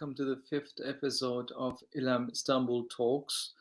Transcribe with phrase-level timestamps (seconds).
[0.00, 3.54] welcome to the fifth episode of ILEM Istanbul Talks.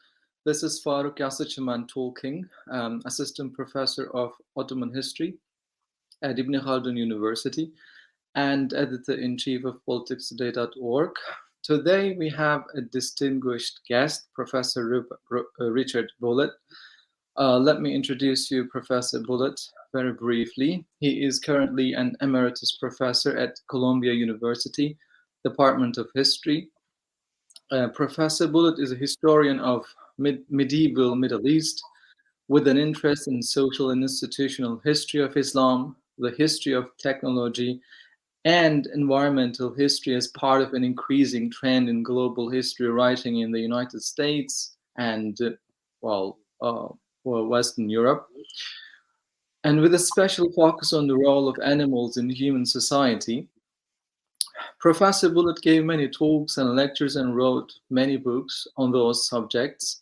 [0.46, 5.39] This is Faruk Yaslıçimen talking, um, Assistant Professor of Ottoman History
[6.21, 7.71] at Ibn Khaldun University
[8.36, 11.09] and Editor-in-Chief of PoliticsToday.org.
[11.63, 16.52] Today we have a distinguished guest, Professor uh, Richard Bulliet.
[17.35, 19.59] Uh, let me introduce you, Professor Bulliet,
[19.91, 20.85] very briefly.
[20.99, 24.99] He is currently an emeritus professor at Columbia University
[25.44, 26.70] Department of History.
[27.72, 29.86] Uh, Professor Bulliet is a historian of
[30.18, 31.82] mid medieval Middle East
[32.48, 37.81] with an interest in social and institutional history of Islam, the history of technology,
[38.45, 43.59] and environmental history as part of an increasing trend in global history writing in the
[43.59, 45.50] United States and, uh,
[46.02, 46.88] well, uh,
[47.23, 48.30] Western Europe.
[49.66, 53.50] And with a special focus on the role of animals in human society,
[54.80, 60.02] Professor Bulliet gave many talks and lectures and wrote many books on those subjects.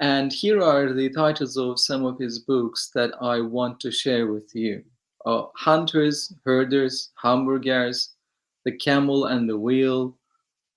[0.00, 4.26] And here are the titles of some of his books that I want to share
[4.32, 4.84] with you.
[5.24, 8.14] Uh, Hunters, Herders, Hamburgers,
[8.64, 10.16] The Camel and the Wheel,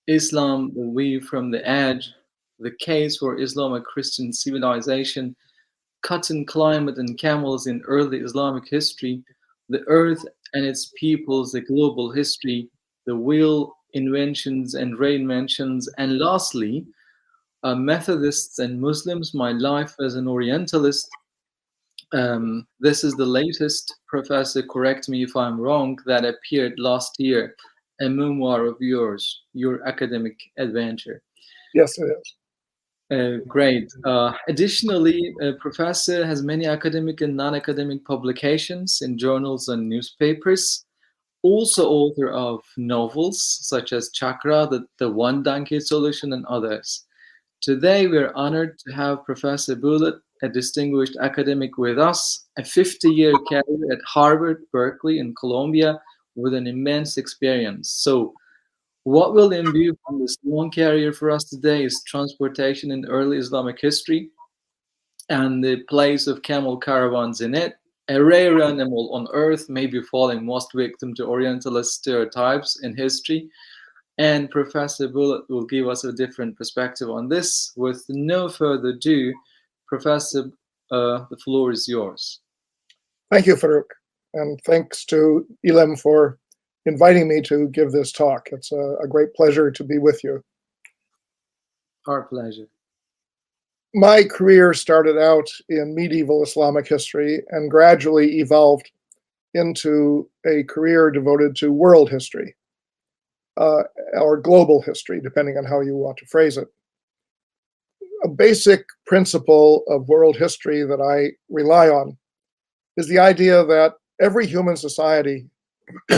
[0.08, 2.12] Islam, The View from the Edge,
[2.60, 5.36] The Case for Islamic Christian Civilization,
[6.02, 9.22] Cotton Climate and Camels in Early Islamic History,
[9.68, 12.70] The Earth and Its Peoples, The Global History,
[13.10, 16.86] the wheel inventions and reinventions, and lastly,
[17.64, 21.10] uh, Methodists and Muslims, My Life as an Orientalist.
[22.14, 27.56] Um, this is the latest, Professor, correct me if I'm wrong, that appeared last year,
[28.00, 29.24] a memoir of yours,
[29.54, 31.20] your academic adventure.
[31.74, 32.36] Yes, it is.
[33.12, 33.90] Uh, great.
[34.06, 40.86] Uh, additionally, a professor has many academic and non-academic publications in journals and newspapers
[41.44, 47.06] also author of novels such as Chakra, the, the One Donkey Solution, and others.
[47.62, 53.92] Today, we're honored to have Professor Bulliet, a distinguished academic with us, a 50-year career
[53.92, 56.00] at Harvard, Berkeley, and Columbia
[56.36, 57.90] with an immense experience.
[57.90, 58.34] So
[59.04, 63.80] what we'll imbue from this long career for us today is transportation in early Islamic
[63.82, 64.30] history
[65.30, 67.76] and the place of camel caravans in it,
[68.10, 73.50] a rare animal on earth may be falling most victim to Orientalist stereotypes in history.
[74.18, 77.72] And Professor Bulliet will give us a different perspective on this.
[77.78, 79.34] With no further ado,
[79.88, 80.52] Professor,
[80.92, 82.42] uh, the floor is yours.
[83.32, 83.92] Thank you, Faruk.
[84.34, 86.40] And thanks to ILEM for
[86.86, 88.50] inviting me to give this talk.
[88.52, 90.44] It's a, a great pleasure to be with you.
[92.08, 92.68] Our pleasure
[93.94, 98.92] my career started out in medieval Islamic history and gradually evolved
[99.56, 102.56] into a career devoted to world history
[103.58, 103.84] uh,
[104.14, 106.68] or global history, depending on how you want to phrase it.
[108.24, 112.18] A basic principle of world history that I rely on
[112.98, 115.48] is the idea that every human society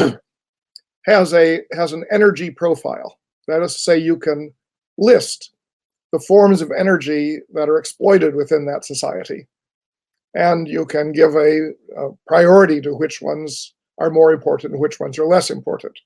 [1.06, 3.18] has a has an energy profile.
[3.48, 4.52] That is to say, you can
[4.98, 5.51] list
[6.12, 9.48] the forms of energy that are exploited within that society.
[10.34, 15.00] And you can give a, a priority to which ones are more important and which
[15.00, 15.98] ones are less important.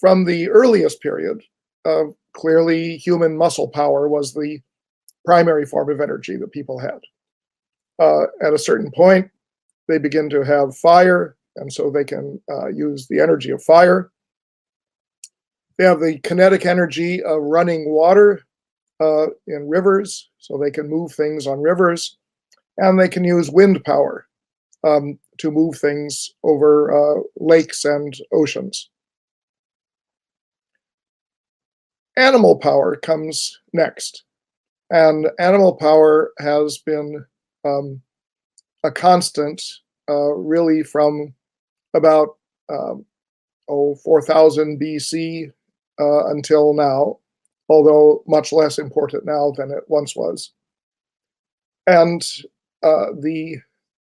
[0.00, 1.42] From the earliest period,
[1.84, 2.04] uh,
[2.34, 4.60] clearly human muscle power was the
[5.24, 7.00] primary form of energy that people had.
[7.98, 9.30] Uh, at a certain point,
[9.88, 14.10] they begin to have fire, and so they can uh, use the energy of fire.
[15.78, 18.42] They have the kinetic energy of running water
[19.00, 22.16] uh, in rivers, so they can move things on rivers,
[22.78, 24.26] and they can use wind power
[24.86, 28.90] um, to move things over uh, lakes and oceans.
[32.16, 34.22] Animal power comes next,
[34.90, 37.24] and animal power has been
[37.64, 38.00] um,
[38.84, 39.60] a constant
[40.08, 41.34] uh, really from
[41.94, 42.36] about
[42.68, 43.04] um,
[43.68, 45.50] oh, 4000 BC
[46.00, 47.18] uh, until now,
[47.68, 50.52] although much less important now than it once was.
[51.86, 52.22] And
[52.82, 53.58] uh, the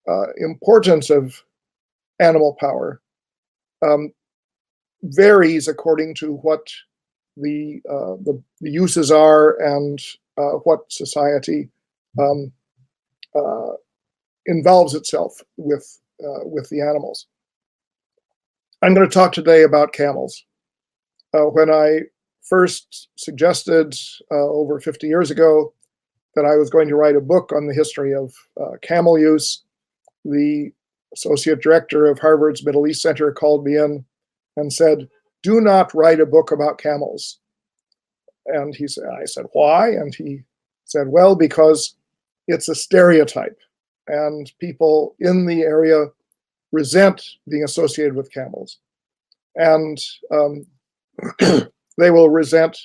[0.08, 1.44] uh, importance of
[2.20, 3.02] animal power
[3.82, 4.12] um,
[5.04, 6.68] varies according to what
[7.38, 10.00] the, uh, the, the uses are and
[10.38, 11.70] uh, what society
[12.20, 12.52] um,
[13.36, 13.74] uh,
[14.46, 15.98] involves itself with
[16.44, 17.26] with the animals.
[18.84, 20.46] I'm going to talk today about camels
[21.34, 22.02] uh, when I
[22.42, 23.96] first suggested
[24.32, 25.74] uh, over 50 years ago
[26.36, 29.64] that I was going to write a book on the history of uh, camel use,
[30.26, 30.72] the
[31.14, 34.06] associate director of Harvard's Middle East Center called me in
[34.58, 35.08] and said,
[35.44, 37.40] do not write a book about camels.
[38.48, 39.90] And he said, I said, why?
[39.90, 40.44] And he
[40.86, 41.96] said, well, because
[42.48, 43.60] it's a stereotype
[44.08, 46.06] and people in the area
[46.72, 48.78] resent being associated with camels.
[49.56, 50.00] And
[50.32, 50.66] um,
[51.98, 52.78] they will resent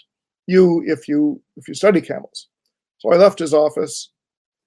[0.47, 2.49] you if you if you study camels.
[2.99, 4.11] So I left his office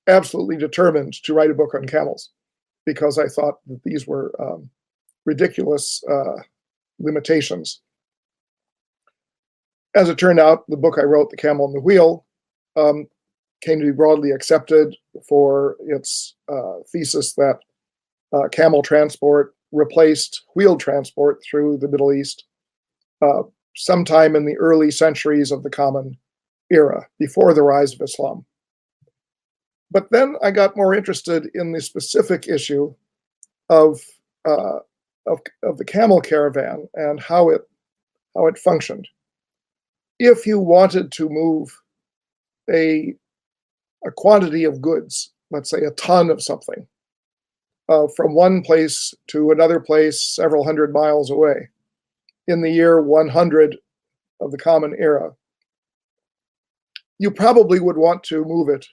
[0.07, 2.31] absolutely determined to write a book on camels
[2.86, 4.69] because I thought that these were um,
[5.25, 6.42] ridiculous uh,
[7.00, 7.81] limitations.
[9.95, 12.25] As it turned out, the book I wrote, The Camel and the Wheel,
[12.75, 13.07] um,
[13.62, 14.95] came to be broadly accepted
[15.27, 17.60] for its uh, thesis that
[18.33, 22.45] uh, camel transport replaced wheel transport through the Middle East
[23.21, 23.44] uh,
[23.79, 26.17] sometime in the early centuries of the Common
[26.69, 28.45] Era, before the rise of Islam.
[29.89, 32.93] But then I got more interested in the specific issue
[33.69, 34.01] of,
[34.45, 34.79] uh,
[35.25, 37.61] of, of the camel caravan and how it,
[38.35, 39.07] how it functioned.
[40.19, 41.73] If you wanted to move
[42.69, 43.15] a,
[44.05, 46.85] a quantity of goods, let's say a ton of something,
[47.87, 51.69] uh, from one place to another place several hundred miles away
[52.49, 53.77] in the year 100
[54.41, 55.31] of the Common Era,
[57.19, 58.85] you probably would want to move it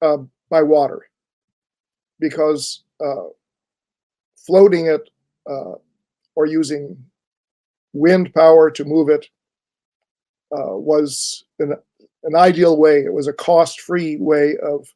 [0.00, 0.18] uh,
[0.48, 1.02] by water
[2.20, 3.24] because uh,
[4.46, 5.10] floating it
[5.50, 5.72] uh,
[6.36, 6.96] or using
[7.94, 9.26] wind power to move it
[10.52, 11.74] uh, was an,
[12.22, 13.00] an ideal way.
[13.00, 14.86] It was a cost-free way of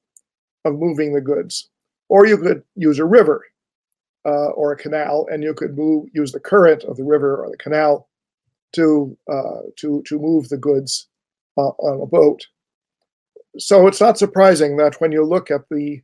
[0.64, 1.70] of moving the goods.
[2.08, 3.44] Or you could use a river
[4.26, 7.50] uh, or a canal, and you could move use the current of the river or
[7.50, 8.08] the canal
[8.72, 11.08] to uh, to to move the goods
[11.56, 12.46] uh, on a boat.
[13.58, 16.00] So it's not surprising that when you look at the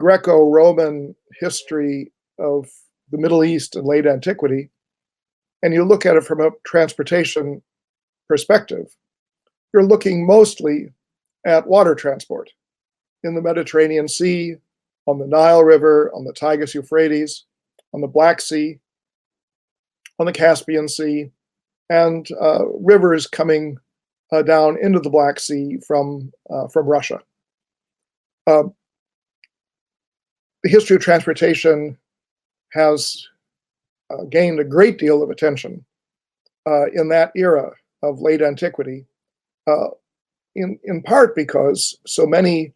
[0.00, 2.68] Greco-Roman history of
[3.10, 4.70] the Middle East and late antiquity,
[5.62, 7.62] and you look at it from a transportation
[8.28, 8.94] perspective,
[9.72, 10.88] you're looking mostly
[11.46, 12.50] at water transport
[13.22, 14.56] in the Mediterranean Sea,
[15.06, 17.44] on the Nile River, on the Tigris Euphrates,
[17.92, 18.78] on the Black Sea,
[20.18, 21.30] on the Caspian Sea,
[21.90, 23.76] and uh, rivers coming
[24.32, 27.20] uh, down into the Black Sea from, uh, from Russia.
[28.46, 28.64] Uh,
[30.62, 31.96] the history of transportation
[32.72, 33.26] has
[34.10, 35.84] uh, gained a great deal of attention
[36.66, 37.70] uh, in that era
[38.02, 39.06] of late antiquity,
[40.56, 42.72] in, in part because so many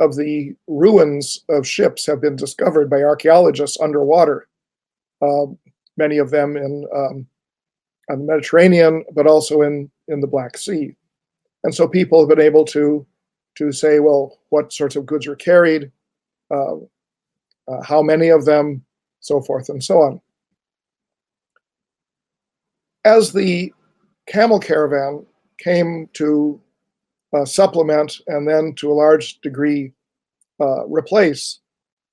[0.00, 4.48] of the ruins of ships have been discovered by archaeologists underwater,
[5.22, 5.46] uh,
[5.96, 7.26] many of them in, um,
[8.08, 10.96] the Mediterranean, but also in, in the Black Sea.
[11.62, 13.06] And so people have been able to,
[13.56, 15.92] to say, well, what sorts of goods are carried,
[16.50, 16.76] uh,
[17.68, 18.84] uh, how many of them,
[19.20, 20.20] so forth and so on.
[23.04, 23.72] As the
[24.26, 25.26] camel caravan
[25.58, 26.60] came to
[27.32, 29.92] uh, supplement and then to a large degree
[30.60, 31.60] uh, replace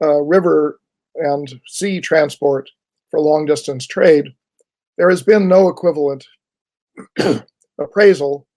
[0.04, 0.80] uh, river
[1.16, 2.70] and sea transport
[3.10, 4.34] for long distance trade,
[4.98, 6.26] there has been no equivalent
[7.80, 8.48] appraisal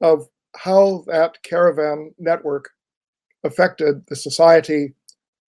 [0.00, 2.70] of how that caravan network
[3.44, 4.94] affected the society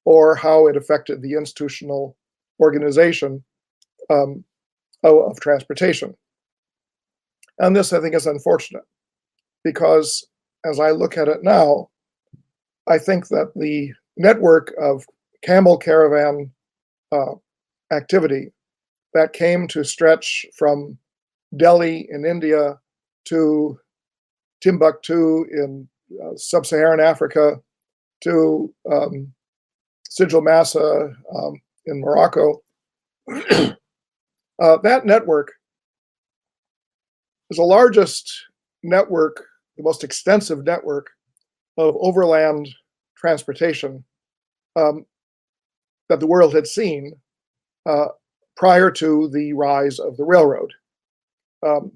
[0.05, 2.17] or how it affected the institutional
[2.61, 3.43] organization
[4.11, 4.45] um,
[5.03, 6.15] of, of transportation.
[7.59, 8.85] And this, I think, is unfortunate
[9.65, 10.27] because
[10.67, 11.89] as I look at it now,
[12.89, 15.05] I think that the network of
[15.43, 16.51] camel caravan
[17.13, 17.35] uh,
[17.93, 18.53] activity
[19.15, 20.99] that came to stretch from
[21.57, 22.79] Delhi in India
[23.27, 23.79] to
[24.61, 25.89] Timbuktu in
[26.23, 27.61] uh, sub-Saharan Africa
[28.23, 29.33] to um,
[30.09, 32.63] Sijilmasa um, in Morocco.
[33.29, 33.77] uh,
[34.83, 35.53] that network
[37.51, 38.33] is the largest
[38.83, 39.45] network
[39.77, 41.11] the most extensive network
[41.79, 42.69] of overland
[43.17, 44.05] transportation
[44.77, 45.05] um,
[46.09, 47.13] that the world had seen
[47.87, 48.07] uh,
[48.57, 50.73] prior to the rise of the railroad.
[51.67, 51.93] Um,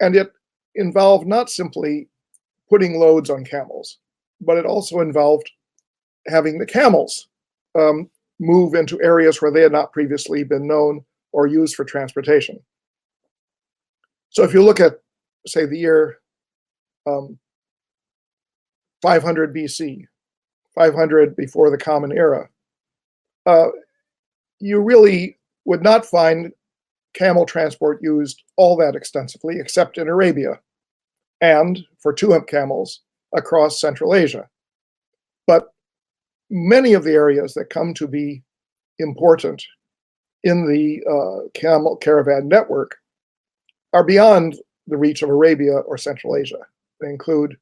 [0.00, 0.32] and it
[0.74, 2.08] involved not simply
[2.68, 3.98] putting loads on camels,
[4.40, 5.50] but it also involved
[6.26, 7.28] having the camels
[7.78, 8.08] um,
[8.40, 12.58] move into areas where they had not previously been known or used for transportation.
[14.30, 15.00] So if you look at
[15.46, 16.18] say the year
[17.06, 17.38] um,
[19.02, 20.06] 500 BC,
[20.74, 22.48] 500 before the Common Era,
[23.46, 23.68] uh,
[24.60, 26.52] you really would not find
[27.14, 30.60] camel transport used all that extensively, except in Arabia
[31.40, 33.00] and for two-hump camels
[33.34, 34.48] across Central Asia.
[35.46, 35.72] But
[36.50, 38.42] many of the areas that come to be
[38.98, 39.62] important
[40.44, 42.96] in the uh, camel caravan network
[43.92, 46.58] are beyond the reach of Arabia or Central Asia.
[47.00, 47.56] They include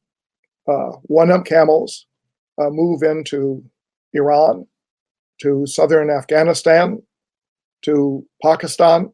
[0.69, 2.07] uh, one-hump camels,
[2.61, 3.65] uh, move into
[4.12, 4.67] Iran,
[5.41, 7.03] to southern Afghanistan,
[7.83, 9.12] to Pakistan,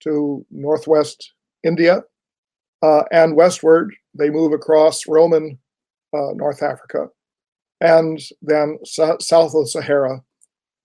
[0.00, 1.32] to northwest
[1.62, 2.02] India,
[2.82, 5.58] uh, and westward they move across Roman
[6.12, 7.06] uh, North Africa,
[7.80, 10.22] and then so- south of Sahara,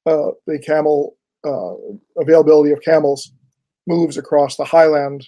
[0.05, 1.73] uh, the camel uh,
[2.21, 3.31] availability of camels
[3.87, 5.25] moves across the highland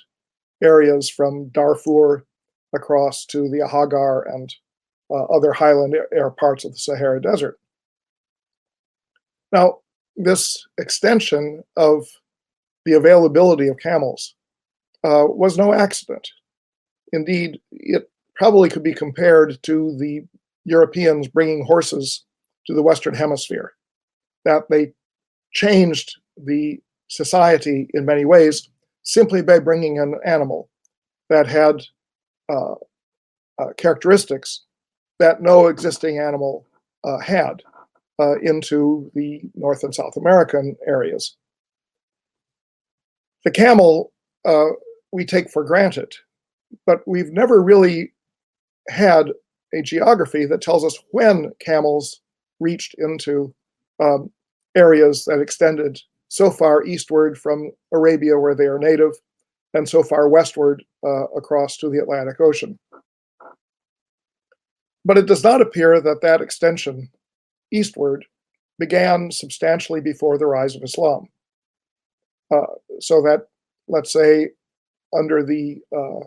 [0.62, 2.26] areas from Darfur
[2.74, 4.54] across to the Hoggar and
[5.12, 7.60] uh, other highland air parts of the Sahara Desert.
[9.52, 9.80] Now,
[10.16, 12.06] this extension of
[12.86, 14.36] the availability of camels
[15.04, 16.28] uh, was no accident.
[17.14, 20.26] Indeed, it probably could be compared to the
[20.66, 22.24] Europeans bringing horses
[22.68, 23.74] to the Western Hemisphere,
[24.46, 24.94] that they
[25.52, 28.70] changed the society in many ways
[29.04, 30.70] simply by bringing an animal
[31.30, 31.82] that had
[32.50, 32.74] uh,
[33.60, 34.64] uh, characteristics
[35.20, 36.66] that no existing animal
[37.04, 37.62] uh, had
[38.20, 41.36] uh, into the North and South American areas.
[43.46, 44.12] The camel
[44.46, 44.66] uh,
[45.12, 46.14] we take for granted,
[46.86, 48.14] but we've never really
[48.90, 49.28] had
[49.74, 52.22] a geography that tells us when camels
[52.60, 53.54] reached into
[54.02, 54.32] um,
[54.76, 59.14] areas that extended so far eastward from Arabia, where they are native,
[59.74, 62.80] and so far westward uh, across to the Atlantic Ocean.
[65.06, 67.10] But it does not appear that that extension
[67.72, 68.26] eastward
[68.78, 71.28] began substantially before the rise of Islam.
[72.52, 73.48] Uh, so that,
[73.88, 74.50] let's say,
[75.18, 76.26] under the uh,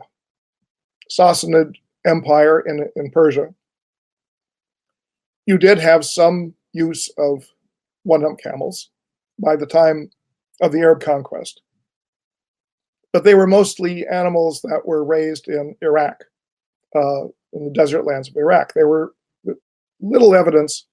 [1.10, 1.74] Sassanid
[2.06, 3.54] Empire in, in Persia,
[5.46, 7.44] you did have some use of
[8.04, 8.90] one hump camels
[9.42, 10.10] by the time
[10.60, 11.62] of the Arab conquest.
[13.12, 16.24] But they were mostly animals that were raised in Iraq,
[16.94, 18.72] uh, in the desert lands of Iraq.
[18.72, 19.14] There were
[20.00, 20.86] little evidence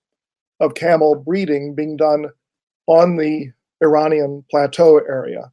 [0.59, 2.25] of camel breeding being done
[2.87, 3.51] on the
[3.81, 5.51] Iranian plateau area.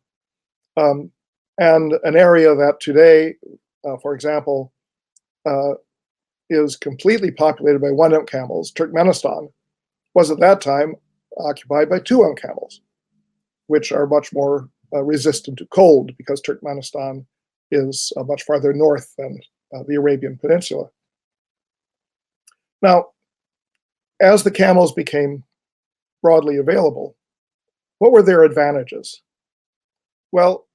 [0.76, 1.10] Um,
[1.58, 3.34] and an area that today,
[3.84, 4.72] uh, for example,
[5.46, 5.74] uh,
[6.50, 9.50] is completely populated by one hump camels, Turkmenistan,
[10.14, 10.94] was at that time
[11.38, 12.80] occupied by two hump camels,
[13.66, 17.25] which are much more uh, resistant to cold because Turkmenistan
[17.70, 19.38] is uh, much farther north than
[19.75, 20.88] uh, the Arabian Peninsula.
[22.82, 23.06] Now,
[24.20, 25.42] as the camels became
[26.23, 27.16] broadly available,
[27.99, 29.23] what were their advantages?
[30.32, 30.66] Well,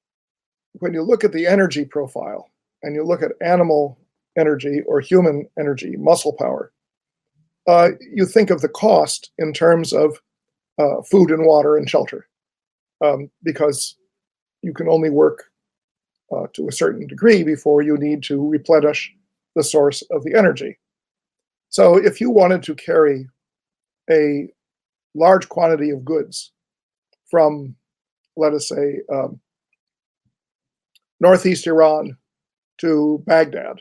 [0.74, 2.50] when you look at the energy profile
[2.82, 3.98] and you look at animal
[4.36, 6.72] energy or human energy, muscle power,
[7.68, 10.18] uh, you think of the cost in terms of
[10.78, 12.26] uh, food and water and shelter,
[13.02, 13.96] um, because
[14.62, 15.44] you can only work
[16.34, 19.12] uh, to a certain degree before you need to replenish
[19.54, 20.78] the source of the energy.
[21.68, 23.28] So if you wanted to carry
[24.10, 24.48] a
[25.14, 26.52] large quantity of goods
[27.30, 27.74] from,
[28.36, 29.40] let us say, um,
[31.20, 32.16] northeast Iran
[32.78, 33.78] to Baghdad,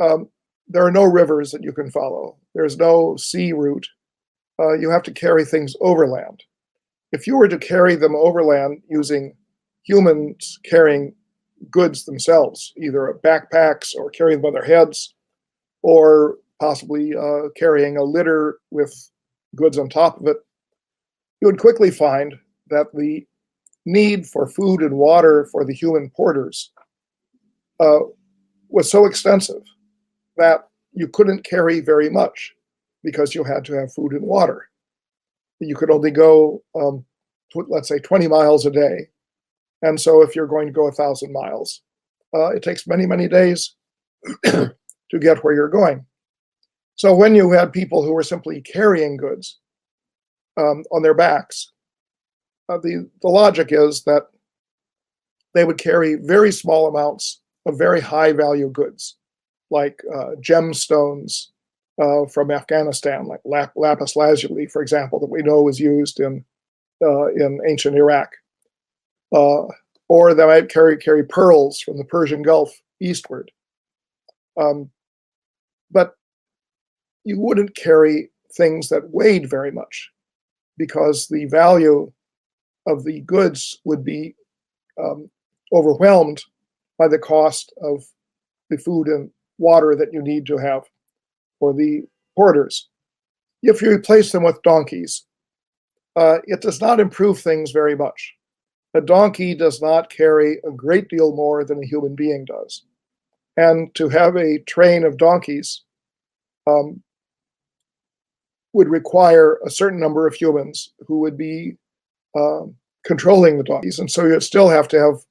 [0.00, 0.28] um,
[0.68, 2.36] there are no rivers that you can follow.
[2.54, 3.86] There's no sea route.
[4.60, 6.42] Uh, you have to carry things overland.
[7.12, 9.34] If you were to carry them overland using
[9.82, 11.14] humans carrying
[11.70, 15.14] goods themselves, either backpacks or carrying them on their heads,
[15.82, 19.10] or possibly uh, carrying a litter with
[19.56, 20.36] goods on top of it,
[21.40, 22.34] you would quickly find
[22.68, 23.26] that the
[23.86, 26.72] need for food and water for the human porters
[27.80, 28.00] uh,
[28.68, 29.62] was so extensive
[30.36, 32.54] that you couldn't carry very much
[33.02, 34.67] because you had to have food and water.
[35.60, 37.04] You could only go, um,
[37.54, 39.08] let's say, 20 miles a day.
[39.82, 41.82] And so if you're going to go a thousand miles,
[42.34, 43.74] uh, it takes many, many days
[44.44, 44.74] to
[45.18, 46.04] get where you're going.
[46.96, 49.58] So when you had people who were simply carrying goods
[50.56, 51.72] um, on their backs,
[52.68, 54.24] uh, the, the logic is that
[55.54, 59.16] they would carry very small amounts of very high value goods,
[59.70, 61.48] like uh, gemstones
[61.98, 66.44] uh, from Afghanistan, like lap, lapis lazuli, for example, that we know was used in
[67.02, 68.32] uh, in ancient Iraq,
[69.32, 69.64] uh,
[70.08, 73.50] or they might carry carry pearls from the Persian Gulf eastward.
[74.60, 74.90] Um,
[75.90, 76.16] but
[77.24, 80.10] you wouldn't carry things that weighed very much
[80.76, 82.10] because the value
[82.86, 84.34] of the goods would be
[85.02, 85.30] um,
[85.72, 86.42] overwhelmed
[86.98, 88.04] by the cost of
[88.70, 90.84] the food and water that you need to have
[91.58, 92.02] for the
[92.36, 92.88] porters.
[93.62, 95.24] If you replace them with donkeys,
[96.16, 98.34] uh, it does not improve things very much.
[98.94, 102.84] A donkey does not carry a great deal more than a human being does.
[103.56, 105.82] And to have a train of donkeys
[106.66, 107.02] um,
[108.72, 111.76] would require a certain number of humans who would be
[112.36, 112.62] uh,
[113.04, 113.98] controlling the donkeys.
[113.98, 115.24] And so you'd still have to have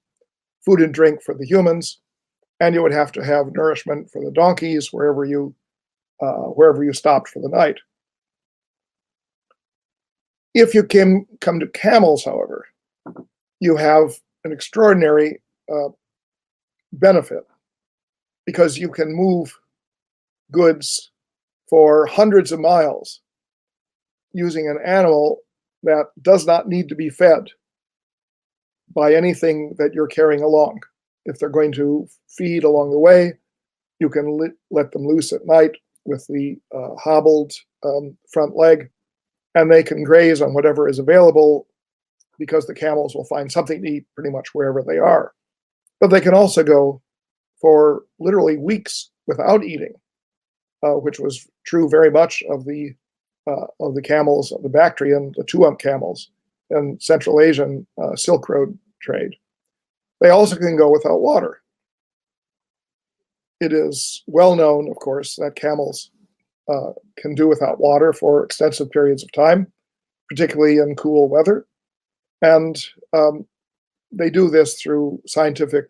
[0.65, 1.99] food and drink for the humans,
[2.59, 5.55] and you would have to have nourishment for the donkeys wherever you
[6.21, 7.77] uh, wherever you stopped for the night.
[10.53, 12.65] If you came, come to camels, however,
[13.59, 15.89] you have an extraordinary uh,
[16.93, 17.43] benefit
[18.45, 19.55] because you can move
[20.51, 21.11] goods
[21.69, 23.21] for hundreds of miles
[24.33, 25.39] using an animal
[25.83, 27.49] that does not need to be fed
[28.95, 30.79] by anything that you're carrying along.
[31.25, 33.33] If they're going to feed along the way,
[33.99, 34.39] you can
[34.71, 35.75] let them loose at night
[36.07, 38.89] with the uh, hobbled um, front leg,
[39.55, 41.67] and they can graze on whatever is available
[42.39, 45.33] because the camels will find something to eat pretty much wherever they are.
[45.99, 47.01] But they can also go
[47.59, 49.93] for literally weeks without eating,
[50.83, 52.93] uh, which was true very much of the
[53.47, 56.31] uh, of the camels of the Bactrian, the Tuamk camels,
[56.69, 59.35] and Central Asian uh, Silk Road trade.
[60.19, 61.61] They also can go without water.
[63.59, 66.11] It is well known, of course, that camels
[66.69, 69.71] uh, can do without water for extensive periods of time,
[70.29, 71.65] particularly in cool weather.
[72.41, 72.77] And
[73.13, 73.45] um,
[74.11, 75.89] they do this through scientific,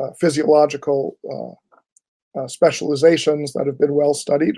[0.00, 1.54] uh, physiological uh,
[2.34, 4.56] uh specializations that have been well studied.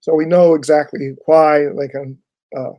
[0.00, 2.18] So we know exactly why they can
[2.56, 2.72] uh,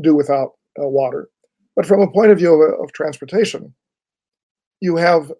[0.00, 1.28] do without uh, water.
[1.76, 3.74] But from a point of view of, of transportation,
[4.80, 5.32] you have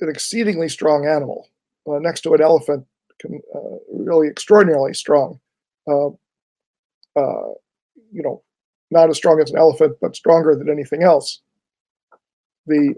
[0.00, 1.48] an exceedingly strong animal
[1.88, 2.86] uh, next to an elephant,
[3.20, 5.40] can, uh, really extraordinarily strong.
[5.88, 6.08] Uh,
[7.16, 7.52] uh,
[8.10, 8.42] you know,
[8.90, 11.40] not as strong as an elephant, but stronger than anything else.
[12.66, 12.94] The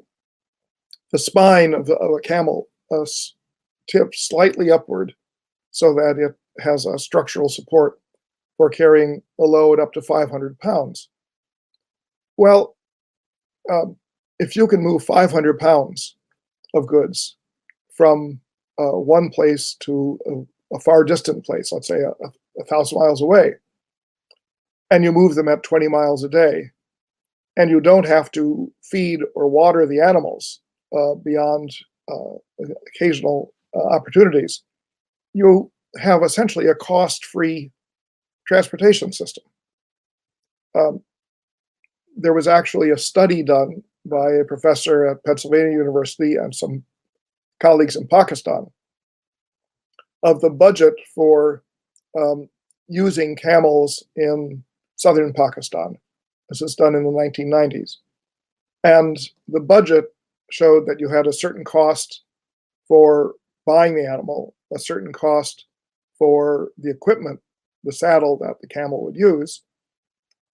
[1.12, 3.06] the spine of, the, of a camel uh,
[3.88, 5.14] tips slightly upward
[5.70, 8.00] so that it has a structural support
[8.56, 11.08] for carrying a load up to 500 pounds.
[12.37, 12.76] Well,
[13.70, 13.96] um,
[14.40, 16.16] if you can move 500 pounds
[16.74, 17.37] of goods
[17.96, 18.40] from
[18.78, 22.10] uh, one place to a, a, far distant place, let's say a,
[22.60, 23.54] a, thousand miles away,
[24.90, 26.70] and you move them at 20 miles a day,
[27.56, 30.60] and you don't have to feed or water the animals
[30.96, 31.74] uh, beyond
[32.10, 34.62] uh, occasional uh, opportunities,
[35.32, 37.70] you have essentially a cost free
[38.46, 39.44] transportation system.
[40.74, 41.02] Um,
[42.16, 46.84] there was actually a study done by a professor at Pennsylvania University and some
[47.60, 48.66] colleagues in Pakistan
[50.22, 51.62] of the budget for
[52.18, 52.48] um,
[52.88, 54.62] using camels in
[54.96, 55.96] southern Pakistan.
[56.48, 57.96] This was done in the 1990s.
[58.82, 60.06] And the budget
[60.50, 62.22] showed that you had a certain cost
[62.86, 63.34] for
[63.66, 65.66] buying the animal, a certain cost
[66.18, 67.40] for the equipment,
[67.82, 69.62] the saddle that the camel would use.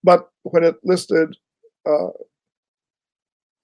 [0.03, 1.35] But when it listed
[1.85, 2.09] uh,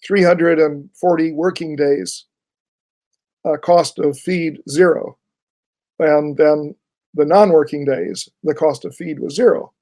[0.06, 2.26] 340 working days
[3.46, 5.18] uh, cost of feed zero.
[6.00, 6.76] And then
[7.14, 9.74] the non working days, the cost of feed was zero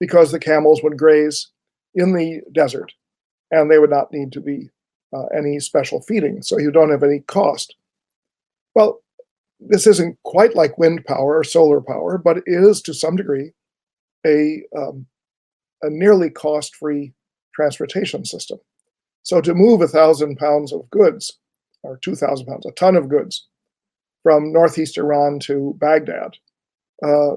[0.00, 1.48] because the camels would graze
[1.94, 2.92] in the desert
[3.50, 4.68] and they would not need to be
[5.14, 6.42] uh, any special feeding.
[6.42, 7.76] So you don't have any cost.
[8.74, 9.02] Well,
[9.60, 13.52] this isn't quite like wind power or solar power, but it is to some degree
[14.26, 15.06] a, um,
[15.82, 17.12] a nearly cost free
[17.54, 18.58] transportation system.
[19.22, 21.38] So to move a thousand pounds of goods,
[21.82, 23.46] or 2,000 pounds, a ton of goods,
[24.22, 26.36] from northeast Iran to Baghdad,
[27.04, 27.36] uh,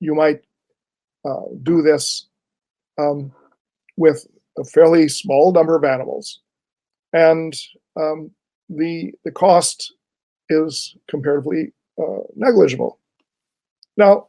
[0.00, 0.40] you might
[1.24, 2.26] uh, do this
[2.98, 3.32] um,
[3.96, 4.26] with
[4.58, 6.40] a fairly small number of animals,
[7.12, 7.54] and
[7.96, 8.30] um,
[8.68, 9.94] the the cost
[10.48, 12.98] is comparatively uh, negligible.
[13.96, 14.28] Now,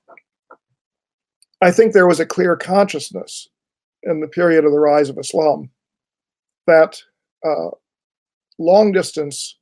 [1.61, 3.47] I think there was a clear consciousness
[4.03, 5.69] in the period of the rise of Islam
[6.67, 7.01] that
[7.45, 7.69] uh,
[8.59, 9.57] long distance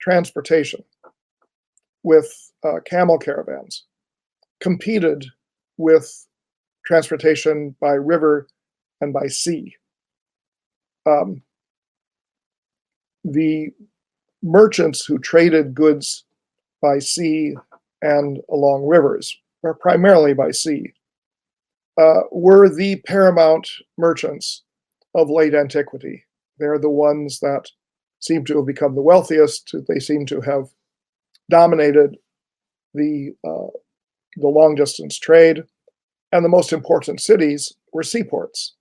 [0.00, 0.84] transportation
[2.02, 3.84] with uh, camel caravans
[4.60, 5.26] competed
[5.78, 6.26] with
[6.84, 8.46] transportation by river
[9.00, 9.74] and by sea.
[11.04, 11.42] Um,
[13.24, 13.70] the
[14.42, 16.24] merchants who traded goods
[16.80, 17.54] by sea
[18.02, 20.92] and along rivers, or primarily by sea,
[21.98, 23.68] uh, were the paramount
[23.98, 24.62] merchants
[25.14, 26.24] of late antiquity.
[26.58, 27.70] They're the ones that
[28.20, 29.74] seem to have become the wealthiest.
[29.88, 30.68] They seem to have
[31.50, 32.16] dominated
[32.94, 33.70] the uh,
[34.36, 35.62] the long distance trade,
[36.32, 38.74] and the most important cities were seaports.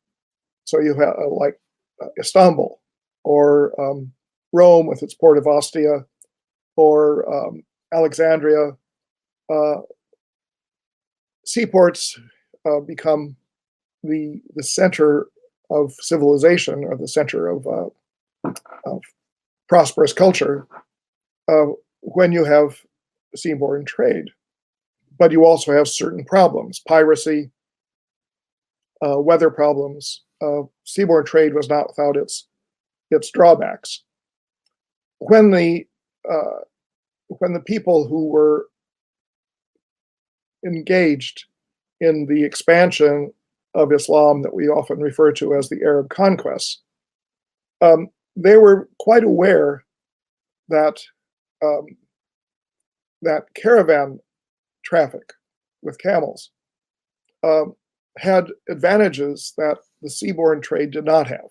[0.65, 1.59] So you have uh, like
[2.01, 2.79] uh, Istanbul
[3.23, 4.11] or um,
[4.51, 6.05] Rome with its port of Ostia
[6.75, 8.71] or um, Alexandria.
[9.49, 9.81] Uh,
[11.45, 12.19] seaports
[12.65, 13.35] uh, become
[14.03, 15.27] the the center
[15.69, 18.49] of civilization or the center of, uh,
[18.85, 19.01] of
[19.67, 20.67] prosperous culture
[21.47, 21.65] uh,
[22.01, 22.79] when you have
[23.35, 24.25] seaborne trade.
[25.17, 27.51] But you also have certain problems piracy,
[29.05, 30.23] uh, weather problems.
[30.41, 32.47] Uh, seaborne trade was not without its,
[33.11, 34.03] its drawbacks.
[35.19, 35.87] When the,
[36.29, 36.61] uh,
[37.27, 38.67] when the people who were
[40.65, 41.45] engaged
[42.01, 43.31] in the expansion
[43.73, 46.81] of Islam that we often refer to as the Arab conquests,
[47.81, 49.83] um, they were quite aware
[50.69, 51.01] that
[51.63, 51.85] um,
[53.21, 54.19] that caravan
[54.83, 55.33] traffic
[55.81, 56.51] with camels
[57.43, 57.75] um,
[58.17, 61.49] had advantages that the seaborne trade did not have.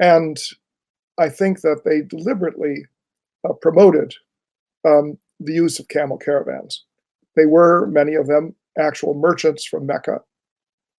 [0.00, 0.38] And
[1.18, 2.86] I think that they deliberately
[3.48, 4.14] uh, promoted
[4.86, 6.84] um, the use of camel caravans.
[7.36, 10.20] They were, many of them, actual merchants from Mecca.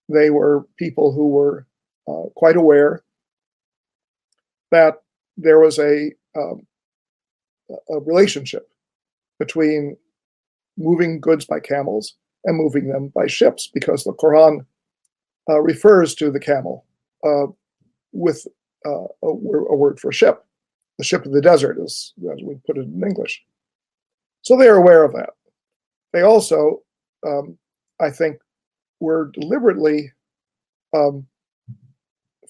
[0.10, 1.66] They were people who were
[2.08, 3.03] uh, quite aware
[4.74, 4.96] that
[5.38, 6.66] there was a, um,
[7.90, 8.70] a relationship
[9.40, 9.98] between
[10.78, 14.66] moving goods by camels and moving them by ships, because the Quran
[15.50, 16.86] uh, refers to the camel
[17.24, 17.48] uh,
[18.12, 18.46] with
[18.86, 20.46] uh, a, a, word for ship.
[20.98, 23.42] The ship of the desert, is, as we put it in English.
[24.42, 25.32] So they are aware of that.
[26.12, 26.82] They also,
[27.26, 27.58] um,
[28.00, 28.38] I think,
[29.00, 30.12] were deliberately
[30.94, 31.26] um,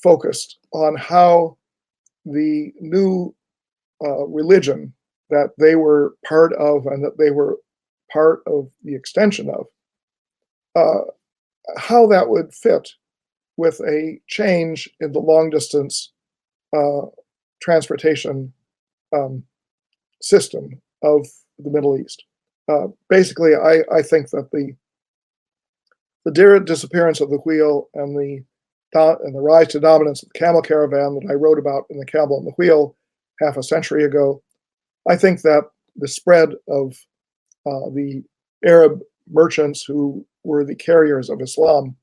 [0.01, 1.57] focused on how
[2.25, 3.33] the new
[4.03, 4.93] uh, religion
[5.29, 7.57] that they were part of and that they were
[8.12, 9.65] part of the extension of,
[10.75, 11.03] uh,
[11.77, 12.89] how that would fit
[13.57, 16.12] with a change in the long distance
[16.75, 17.01] uh,
[17.62, 18.51] transportation
[19.15, 19.43] um,
[20.21, 21.27] system of
[21.59, 22.23] the Middle East.
[22.67, 24.75] Uh, basically, I, I think that the
[26.25, 28.43] the disappearance of the wheel and the
[28.95, 32.06] and the rise to dominance of the camel caravan that I wrote about in the
[32.06, 32.95] Camel and the Wheel
[33.39, 34.41] half a century ago,
[35.10, 35.63] I think that
[35.95, 36.95] the spread of
[37.65, 38.23] uh, the
[38.65, 41.95] Arab merchants who were the carriers of Islam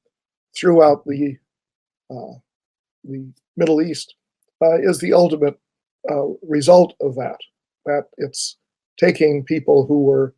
[0.58, 1.36] throughout the
[2.10, 2.34] uh,
[3.04, 4.14] the Middle East
[4.62, 5.58] uh, is the ultimate
[6.10, 7.38] uh, result of that.
[7.86, 8.56] That it's
[8.98, 10.34] taking people who were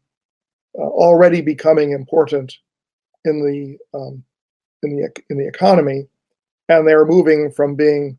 [0.78, 2.54] uh, already becoming important
[3.24, 4.22] in the um,
[4.82, 6.06] in the in the economy,
[6.78, 8.18] and they're moving from being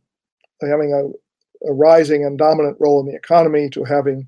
[0.62, 4.28] having a, a rising and dominant role in the economy to having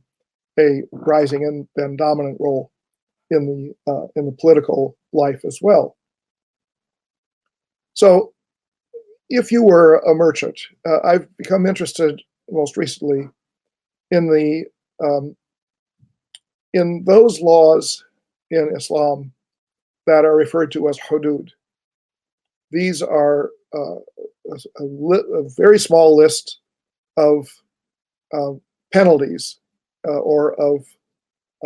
[0.60, 2.72] a rising and dominant role
[3.32, 3.46] in
[3.86, 5.98] the uh, in the political life as well.
[7.94, 8.34] So,
[9.30, 13.30] if you were a merchant, uh, I've become interested most recently
[14.12, 14.66] in the
[15.04, 15.36] um,
[16.74, 18.04] in those laws
[18.52, 19.32] in Islam
[20.06, 21.50] that are referred to as hudud.
[22.72, 26.60] These are a, a, li- a, very small list
[27.18, 27.48] of
[28.34, 28.54] uh,
[28.94, 29.60] penalties
[30.04, 30.86] or of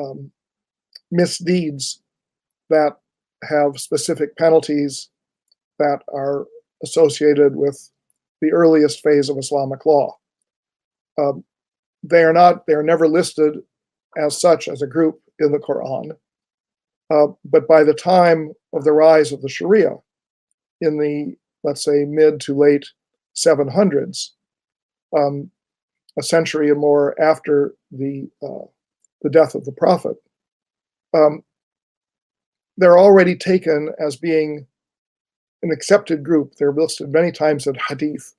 [0.01, 0.31] um,
[1.11, 2.01] misdeeds
[2.69, 2.97] that
[3.43, 5.09] have specific penalties
[5.77, 6.45] that are
[6.83, 7.89] associated with
[8.41, 10.17] the earliest phase of Islamic law.
[11.17, 11.43] Um,
[12.03, 13.57] they are not, they are never listed
[14.17, 16.11] as such as a group in the Quran.
[17.11, 19.95] Uh, but by the time of the rise of the Sharia
[20.81, 22.85] in the, let's say, mid to late
[23.35, 24.29] 700s,
[25.15, 25.49] um,
[26.17, 28.65] a century or more after the, uh,
[29.21, 30.17] the death of the Prophet,
[31.13, 31.43] um,
[32.77, 34.65] they're already taken as being
[35.63, 36.53] an accepted group.
[36.55, 38.33] They're listed many times in Hadith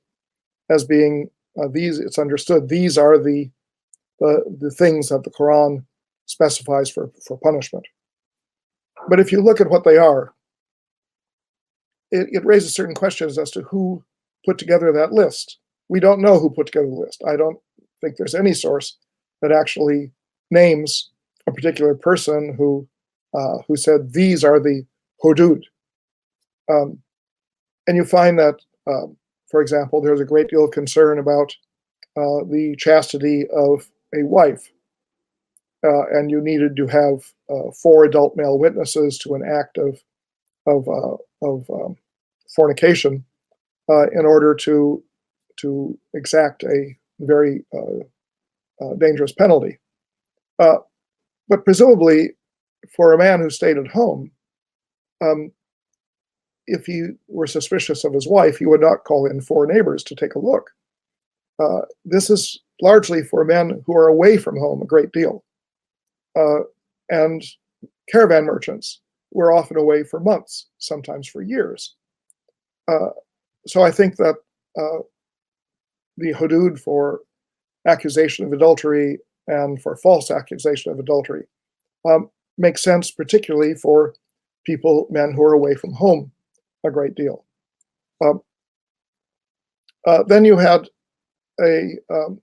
[0.70, 1.30] as being
[1.61, 1.98] uh, these.
[1.98, 3.50] It's understood these are the,
[4.18, 5.85] the the things that the Quran
[6.26, 7.87] specifies for for punishment.
[9.09, 10.33] But if you look at what they are,
[12.11, 14.05] it, it raises certain questions as to who
[14.44, 15.59] put together that list.
[15.88, 17.23] We don't know who put together the list.
[17.27, 17.59] I don't
[18.01, 18.96] think there's any source
[19.42, 20.12] that actually
[20.51, 21.11] names
[21.46, 22.87] a particular person who
[23.33, 24.85] uh, who said these are the
[25.23, 25.62] hudud.
[26.68, 26.99] Um,
[27.87, 28.57] and you find that,
[28.88, 29.16] um,
[29.49, 31.55] for example, there's a great deal of concern about
[32.16, 34.68] uh, the chastity of a wife
[35.85, 40.01] uh, and you needed to have uh, four adult male witnesses to an act of
[40.66, 41.96] of uh, of um,
[42.55, 43.24] fornication
[43.88, 45.03] uh, in order to
[45.57, 49.79] to exact a very uh, uh, dangerous penalty.
[50.59, 52.31] but presumably,
[52.96, 54.31] for a man who stayed at home,
[55.20, 55.50] um,
[56.66, 60.14] if he were suspicious of his wife, he would not call in four neighbors to
[60.14, 60.70] take a look.
[61.59, 65.44] Uh, this is largely for men who are away from home a great deal.
[66.38, 66.61] Uh,
[67.11, 67.44] and
[68.09, 69.00] caravan merchants
[69.32, 71.94] were often away for months, sometimes for years.
[72.88, 73.10] Uh,
[73.66, 74.36] so I think that
[74.78, 74.98] uh,
[76.16, 77.20] the hudud for
[77.86, 81.44] accusation of adultery and for false accusation of adultery
[82.08, 84.14] um, makes sense, particularly for
[84.64, 86.30] people, men who are away from home
[86.84, 87.44] a great deal.
[88.22, 88.40] Um,
[90.06, 90.88] uh, then you had
[91.60, 92.40] a um,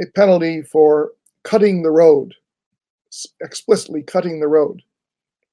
[0.00, 1.12] a penalty for
[1.44, 2.34] cutting the road,
[3.40, 4.82] explicitly cutting the road.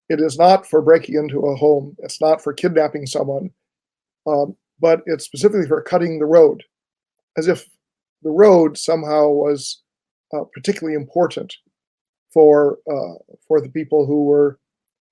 [0.10, 1.96] It is not for breaking into a home.
[2.00, 3.52] It's not for kidnapping someone,
[4.26, 6.64] um, but it's specifically for cutting the road,
[7.38, 7.70] as if
[8.24, 9.82] the road somehow was
[10.34, 11.56] uh, particularly important
[12.32, 14.60] for uh, for the people who were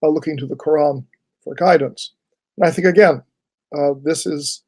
[0.04, 1.06] uh, looking to the Quran
[1.44, 2.14] for guidance.
[2.58, 3.24] And I think again,
[3.78, 4.64] uh, this is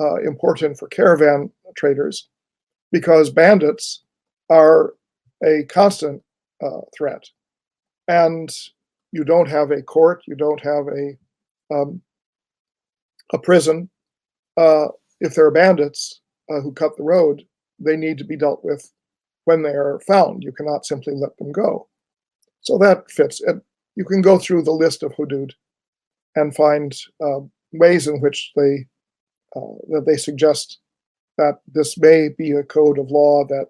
[0.00, 2.28] uh, important for caravan traders
[2.92, 4.02] because bandits
[4.50, 4.94] are
[5.44, 6.22] a constant
[6.64, 7.24] uh, threat,
[8.06, 8.56] and
[9.14, 11.16] you don't have a court, you don't have a
[11.72, 12.02] um,
[13.32, 13.88] a prison.
[14.56, 14.88] Uh,
[15.20, 17.42] if there are bandits who cut the road,
[17.78, 18.92] they need to be dealt with
[19.44, 20.42] when they are found.
[20.42, 21.88] You cannot simply let them go.
[22.60, 23.40] So that fits.
[23.40, 23.62] And
[23.94, 25.52] you can go through the list of hudud
[26.34, 26.92] and find
[27.24, 27.40] uh,
[27.72, 28.86] ways in which they
[29.54, 30.80] uh, that they suggest
[31.38, 33.66] that this may be a code of law that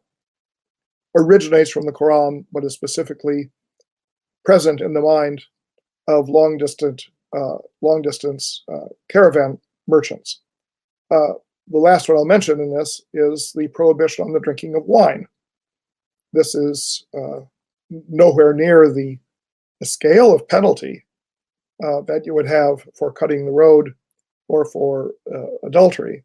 [1.14, 3.50] originates from the Quran, but is specifically
[4.44, 5.44] present in the mind
[6.06, 10.40] of long distant uh, long distance uh, caravan merchants.
[11.10, 11.34] Uh,
[11.68, 15.26] the last one I'll mention in this is the prohibition on the drinking of wine.
[16.32, 17.40] This is uh,
[18.08, 19.18] nowhere near the,
[19.80, 21.04] the scale of penalty
[21.82, 23.94] uh, that you would have for cutting the road
[24.48, 26.22] or for uh, adultery,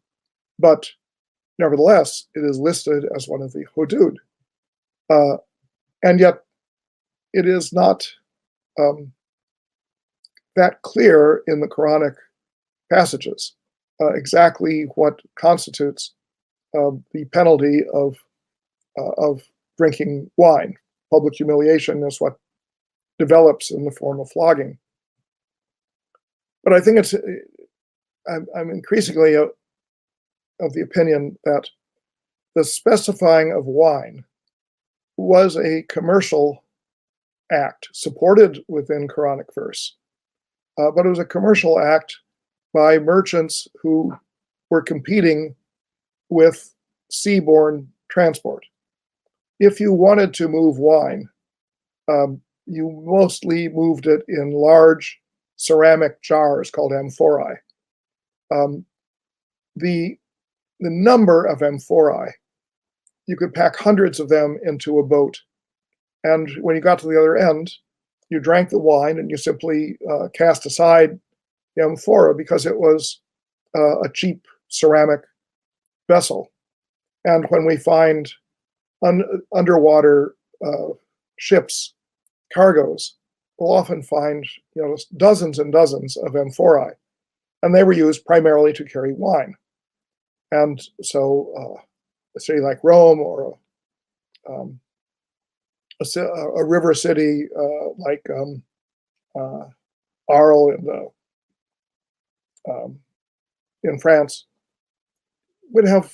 [0.58, 0.88] but
[1.58, 4.16] nevertheless, it is listed as one of the hudud.
[6.02, 6.44] And yet,
[7.32, 8.06] it is not
[8.78, 9.12] um,
[10.56, 12.14] that clear in the Quranic
[12.92, 13.54] passages
[14.00, 16.14] uh, exactly what constitutes
[16.76, 18.16] uh, the penalty of
[18.98, 19.42] uh, of
[19.78, 20.74] drinking wine.
[21.12, 22.36] Public humiliation is what
[23.18, 24.78] develops in the form of flogging.
[26.64, 27.14] But I think it's
[28.28, 31.68] I'm, I'm increasingly a, of the opinion that
[32.54, 34.24] the specifying of wine
[35.16, 36.64] was a commercial
[37.50, 39.96] act supported within Quranic verse,
[40.78, 42.16] uh, but it was a commercial act
[42.72, 44.14] by merchants who
[44.70, 45.54] were competing
[46.28, 46.74] with
[47.12, 48.64] seaborne transport.
[49.58, 51.28] If you wanted to move wine,
[52.08, 55.20] um, you mostly moved it in large
[55.56, 57.56] ceramic jars called amphorae.
[58.50, 58.84] Um,
[59.76, 60.16] the,
[60.78, 62.32] the number of amphorae,
[63.26, 65.40] you could pack hundreds of them into a boat.
[66.24, 67.72] And when you got to the other end,
[68.28, 71.18] you drank the wine and you simply uh, cast aside
[71.76, 73.20] the amphora because it was
[73.76, 75.20] uh, a cheap ceramic
[76.08, 76.50] vessel.
[77.24, 78.32] And when we find
[79.04, 80.94] un- underwater uh,
[81.38, 81.94] ships,
[82.52, 83.14] cargoes,
[83.58, 86.94] we'll often find you know dozens and dozens of amphorae,
[87.62, 89.54] and they were used primarily to carry wine.
[90.52, 91.80] And so, uh,
[92.36, 93.58] a city like Rome or
[94.48, 94.80] um,
[96.00, 98.62] a, a, river city uh, like um,
[99.38, 99.64] uh,
[100.28, 101.10] Arles in the
[102.70, 102.98] um,
[103.82, 104.46] in France
[105.72, 106.12] would have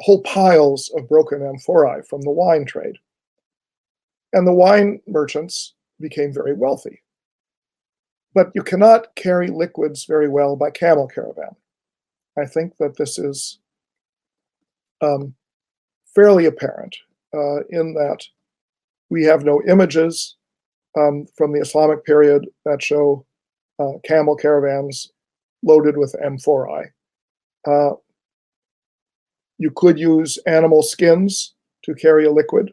[0.00, 2.96] whole piles of broken amphorae from the wine trade.
[4.32, 7.02] And the wine merchants became very wealthy.
[8.34, 11.56] But you cannot carry liquids very well by camel caravan.
[12.38, 13.58] I think that this is
[15.00, 15.34] um,
[16.14, 16.96] fairly apparent
[17.34, 18.24] uh, in that
[19.10, 20.36] we have no images
[20.98, 23.24] um, from the Islamic period that show
[23.78, 25.10] uh, camel caravans
[25.62, 26.90] loaded with amphorae.
[27.66, 27.92] Uh,
[29.58, 32.72] you could use animal skins to carry a liquid,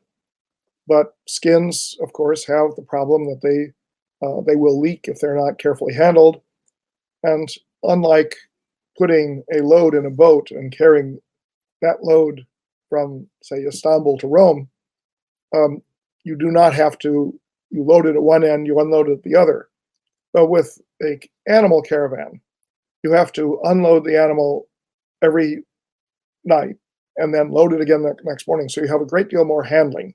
[0.88, 3.72] but skins, of course, have the problem that they
[4.26, 6.42] uh, they will leak if they're not carefully handled.
[7.24, 7.50] And
[7.84, 8.36] unlike
[8.98, 11.20] putting a load in a boat and carrying
[11.82, 12.46] that load
[12.90, 14.70] from, say, Istanbul to Rome,
[15.54, 15.82] um,
[16.26, 17.40] you do not have to.
[17.70, 19.70] You load it at one end, you unload it at the other.
[20.34, 22.42] But with a animal caravan,
[23.04, 24.68] you have to unload the animal
[25.22, 25.64] every
[26.44, 26.76] night
[27.18, 28.70] and then load it again the next morning.
[28.70, 30.14] So you have a great deal more handling.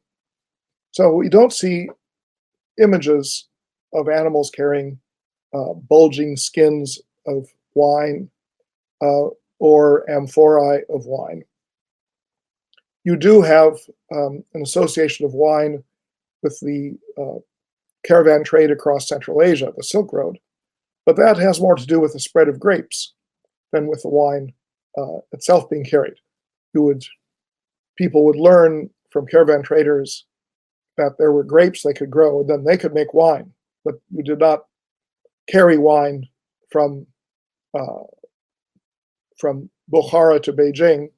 [0.92, 1.88] So we don't see
[2.80, 3.48] images
[3.94, 4.98] of animals carrying
[5.54, 8.30] uh, bulging skins of wine
[9.02, 11.44] uh, or amphorae of wine.
[13.04, 13.78] You do have
[14.14, 15.82] um, an association of wine
[16.42, 17.38] with the uh,
[18.06, 20.38] caravan trade across Central Asia, the Silk Road,
[21.06, 23.14] but that has more to do with the spread of grapes
[23.72, 24.52] than with the wine
[24.98, 26.14] uh, itself being carried.
[26.74, 27.04] You would
[27.96, 30.26] people would learn from caravan traders
[30.96, 33.52] that there were grapes they could grow, and then they could make wine.
[33.84, 34.64] But you did not
[35.48, 36.26] carry wine
[36.70, 37.06] from
[37.74, 38.04] uh,
[39.38, 41.08] from Bukhara to Beijing.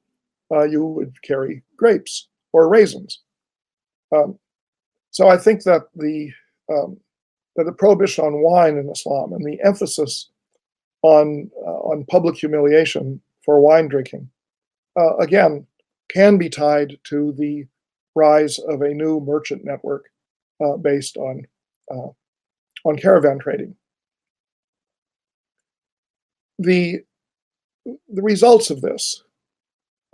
[0.51, 3.21] Uh, you would carry grapes or raisins.
[4.15, 4.37] Um,
[5.13, 6.31] so I think that the
[6.69, 6.97] um,
[7.55, 10.31] that the prohibition on wine in Islam and the emphasis
[11.03, 14.27] on uh, on public humiliation for wine drinking,
[14.99, 15.67] uh, again,
[16.09, 17.65] can be tied to the
[18.15, 20.05] rise of a new merchant network
[20.65, 21.45] uh, based on
[21.91, 22.09] uh,
[22.83, 23.75] on caravan trading.
[26.57, 27.01] The
[27.85, 29.23] the results of this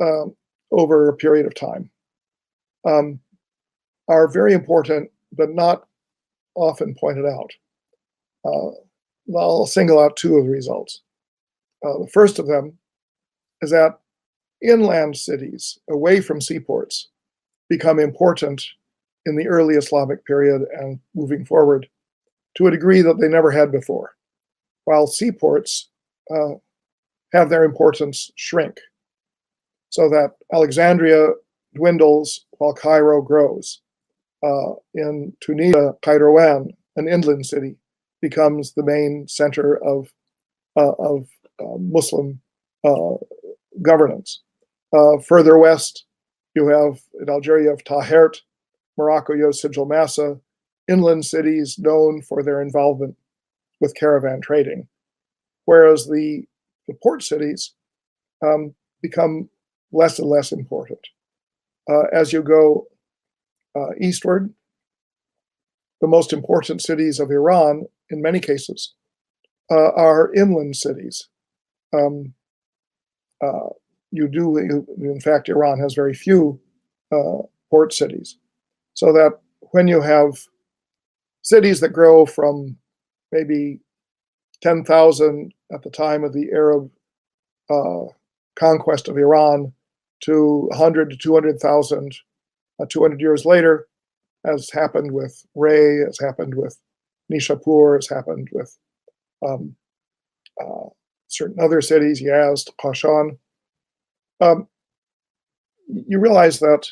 [0.01, 0.35] um,
[0.71, 1.89] over a period of time
[2.85, 3.21] um,
[4.09, 5.87] are very important, but not
[6.55, 7.51] often pointed out.
[8.43, 8.71] Uh,
[9.37, 11.01] I'll single out two of the results.
[11.85, 12.77] Uh, the first of them
[13.61, 13.99] is that
[14.61, 17.09] inland cities away from seaports
[17.69, 18.65] become important
[19.25, 21.87] in the early Islamic period and moving forward
[22.57, 24.15] to a degree that they never had before,
[24.85, 25.89] while seaports
[26.33, 26.55] uh,
[27.31, 28.79] have their importance shrink,
[29.89, 31.27] so that Alexandria
[31.75, 33.81] dwindles while Cairo grows.
[34.41, 37.75] Uh, in Tunisia, Kairouan, an inland city,
[38.21, 40.13] becomes the main center of,
[40.77, 41.27] uh, of
[41.59, 42.41] uh, Muslim
[42.83, 43.15] uh,
[43.81, 44.41] governance.
[44.93, 46.05] Uh, further west,
[46.55, 48.41] you have in Algeria of Tahert,
[48.97, 50.39] Morocco, you have Massa,
[50.89, 53.15] inland cities known for their involvement
[53.79, 54.87] with caravan trading,
[55.65, 56.43] whereas the,
[56.87, 57.73] the port cities
[58.43, 59.49] um, become
[59.91, 60.99] less and less important.
[61.89, 62.85] Uh, as you go
[63.79, 64.53] uh, eastward,
[66.01, 68.93] the most important cities of Iran, in many cases,
[69.71, 71.27] uh, are inland cities.
[71.93, 72.33] Um,
[73.43, 73.69] uh,
[74.11, 76.59] you do, in fact, Iran has very few
[77.11, 78.37] uh, port cities.
[78.93, 79.39] So that
[79.71, 80.33] when you have
[81.41, 82.77] cities that grow from
[83.31, 83.79] maybe
[84.61, 86.89] 10,000 at the time of the Arab
[87.69, 88.11] uh,
[88.55, 89.71] conquest of Iran
[90.21, 92.28] to 100 to 200,000 uh,
[92.85, 93.87] 200 years later,
[94.45, 96.77] as happened with Ray, as happened with
[97.31, 98.77] Nishapur, as happened with
[99.45, 99.75] um,
[100.61, 100.89] uh,
[101.27, 103.37] certain other cities, Yazd, Kashan
[104.41, 104.67] um,
[105.87, 106.87] you realize that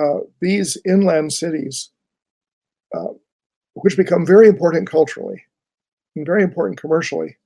[0.00, 1.90] uh, these inland cities,
[2.96, 3.08] uh,
[3.74, 5.42] which become very important culturally
[6.16, 7.36] and very important commercially,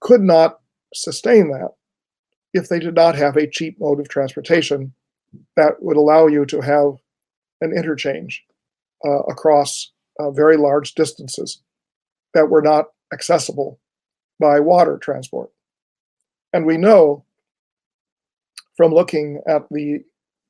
[0.00, 0.60] could not
[0.94, 1.70] sustain that
[2.52, 4.92] if they did not have a cheap mode of transportation
[5.56, 6.94] that would allow you to have
[7.60, 8.44] an interchange
[9.04, 11.62] uh, across uh, very large distances
[12.34, 13.80] that were not accessible
[14.38, 15.50] by water transport.
[16.52, 17.24] And we know
[18.76, 20.02] from looking at the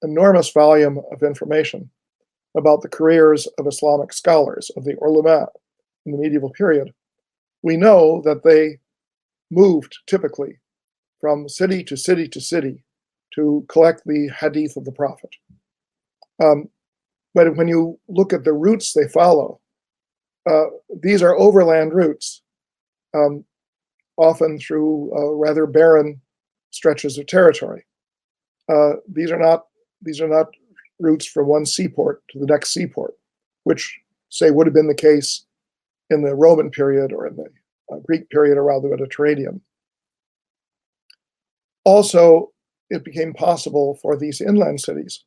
[0.03, 1.91] enormous volume of information
[2.57, 5.49] about the careers of Islamic scholars, of the ulama
[6.07, 6.93] in the medieval period,
[7.63, 8.79] we know that they
[9.51, 10.59] moved typically
[11.21, 12.83] from city to city to city
[13.35, 15.31] to collect the hadith of the Prophet.
[16.43, 16.69] Um,
[17.35, 19.61] but when you look at the routes they follow,
[20.49, 20.65] uh,
[21.03, 22.43] these are overland routes,
[23.15, 23.45] um,
[24.17, 26.21] often through uh, rather barren
[26.71, 27.85] stretches of territory.
[28.69, 29.67] Uh, these are not
[30.03, 30.47] these are not
[30.99, 33.15] routes from one seaport to the next seaport,
[33.65, 35.45] which say would have been the case
[36.11, 37.47] in the Roman period or in the
[37.93, 39.61] uh, Greek period around the Mediterranean.
[41.85, 42.53] Also,
[42.91, 45.25] it became possible for these inland cities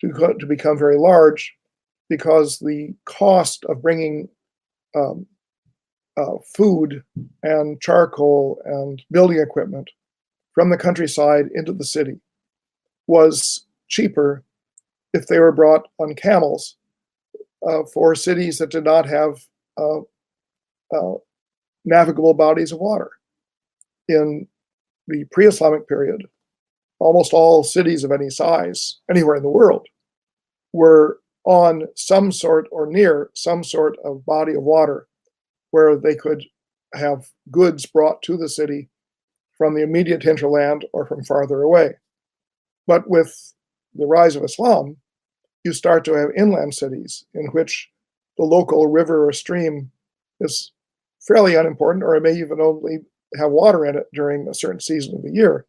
[0.00, 1.54] to, to become very large
[2.08, 4.28] because the cost of bringing
[4.94, 5.26] um,
[6.16, 7.02] uh, food
[7.42, 9.90] and charcoal and building equipment
[10.54, 12.20] from the countryside into the city
[13.06, 14.44] was cheaper
[15.14, 16.76] if they were brought on camels
[17.66, 19.40] uh, for cities that did not have
[19.78, 20.00] uh,
[20.94, 21.14] uh,
[21.84, 23.10] navigable bodies of water.
[24.08, 24.46] In
[25.08, 26.26] the pre Islamic period,
[27.02, 29.86] almost all cities of any size, anywhere in the world,
[30.72, 35.08] were on some sort or near some sort of body of water
[35.70, 36.44] where they could
[36.94, 38.88] have goods brought to the city
[39.58, 41.94] from the immediate hinterland or from farther away.
[42.86, 43.52] But with
[43.94, 44.96] the rise of Islam,
[45.64, 47.88] you start to have inland cities in which
[48.38, 49.90] the local river or stream
[50.40, 50.72] is
[51.20, 52.98] fairly unimportant, or it may even only
[53.38, 55.66] have water in it during a certain season of the year.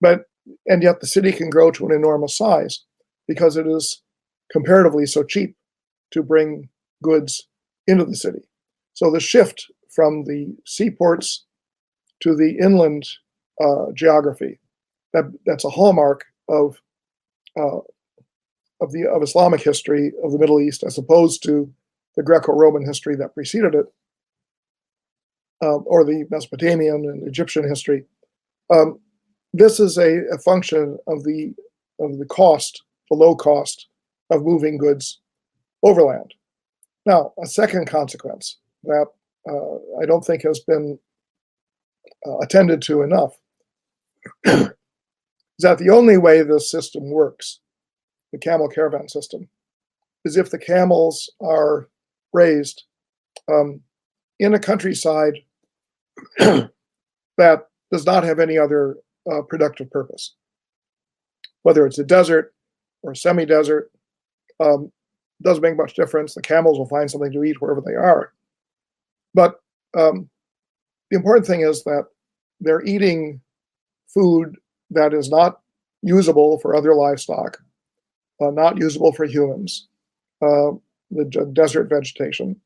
[0.00, 0.27] But
[0.66, 2.84] and yet the city can grow to an enormous size
[3.26, 4.02] because it is
[4.50, 5.56] comparatively so cheap
[6.10, 6.68] to bring
[7.02, 7.46] goods
[7.86, 8.40] into the city.
[8.94, 11.44] So the shift from the seaports
[12.20, 13.06] to the inland
[13.60, 14.58] uh, geography
[15.12, 16.80] that that's a hallmark of
[17.56, 17.78] uh,
[18.80, 21.72] of the of Islamic history of the Middle East as opposed to
[22.16, 23.86] the Greco-Roman history that preceded it,
[25.64, 28.04] um, or the Mesopotamian and Egyptian history.
[28.70, 29.00] Um,
[29.52, 31.54] this is a, a, function of the
[32.00, 33.88] of the cost, the low cost
[34.30, 35.20] of moving goods
[35.82, 36.34] overland.
[37.06, 39.06] Now, a second consequence that
[39.48, 40.98] uh, I don't think has been
[42.26, 43.32] uh, attended to enough
[44.44, 44.68] is
[45.60, 47.60] that the only way this system works,
[48.32, 49.48] the camel caravan system,
[50.24, 51.88] is if the camels are
[52.32, 52.84] raised
[53.50, 53.80] um,
[54.38, 55.34] in a countryside
[56.38, 58.96] that does not have any other
[59.30, 60.34] uh, productive purpose.
[61.62, 62.54] Whether it's a desert
[63.02, 63.90] or semi desert,
[64.60, 64.90] um,
[65.42, 66.34] doesn't make much difference.
[66.34, 68.32] The camels will find something to eat wherever they are.
[69.34, 69.60] But
[69.96, 70.28] um,
[71.10, 72.06] the important thing is that
[72.60, 73.40] they're eating
[74.08, 74.56] food
[74.90, 75.60] that is not
[76.02, 77.58] usable for other livestock,
[78.40, 79.86] uh, not usable for humans,
[80.42, 80.72] uh,
[81.10, 82.60] the desert vegetation.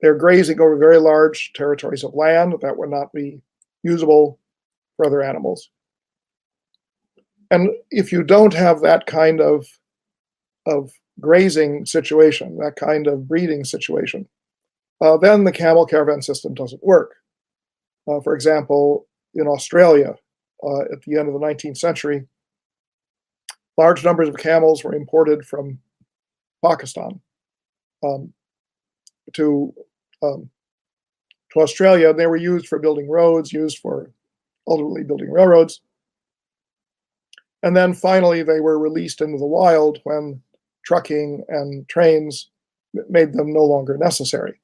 [0.00, 3.40] They're grazing over very large territories of land that would not be
[3.82, 4.38] usable
[4.96, 5.70] for other animals.
[7.50, 9.66] And if you don't have that kind of,
[10.66, 10.90] of
[11.20, 14.28] grazing situation, that kind of breeding situation,
[15.00, 17.14] uh, then the camel caravan system doesn't work.
[18.08, 20.14] Uh, for example, in Australia
[20.62, 22.26] uh, at the end of the 19th century,
[23.76, 25.78] large numbers of camels were imported from
[26.64, 27.20] Pakistan
[28.04, 28.32] um,
[29.34, 29.72] to
[30.22, 30.50] um,
[31.52, 32.12] to Australia.
[32.12, 34.10] They were used for building roads, used for
[34.66, 35.80] ultimately building railroads.
[37.62, 40.42] And then finally, they were released into the wild when
[40.84, 42.50] trucking and trains
[43.08, 44.60] made them no longer necessary.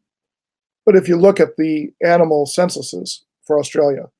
[0.86, 4.11] But if you look at the animal censuses for Australia,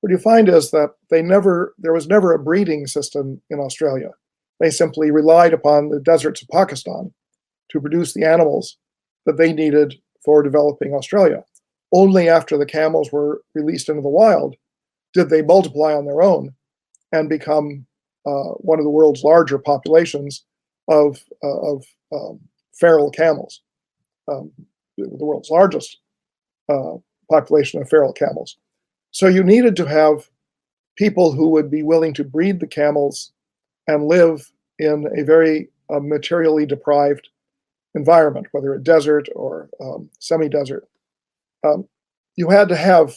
[0.00, 4.10] what you find is that they never there was never a breeding system in Australia.
[4.60, 7.12] They simply relied upon the deserts of Pakistan
[7.70, 8.76] to produce the animals
[9.26, 9.94] that they needed
[10.24, 11.44] for developing Australia.
[11.92, 14.56] Only after the camels were released into the wild
[15.14, 16.54] did they multiply on their own
[17.12, 17.86] and become
[18.24, 20.44] one of the world's larger populations
[20.88, 22.40] of, uh, of um,
[22.72, 23.60] feral camels,
[24.28, 24.50] um,
[24.96, 25.98] the world's largest
[26.68, 26.94] uh,
[27.30, 28.56] population of feral camels.
[29.10, 30.28] So you needed to have
[30.96, 33.32] people who would be willing to breed the camels
[33.86, 37.28] and live in a very uh, materially deprived
[37.94, 40.88] environment, whether a desert or um, semi-desert.
[41.64, 41.86] Um,
[42.36, 43.14] you had to have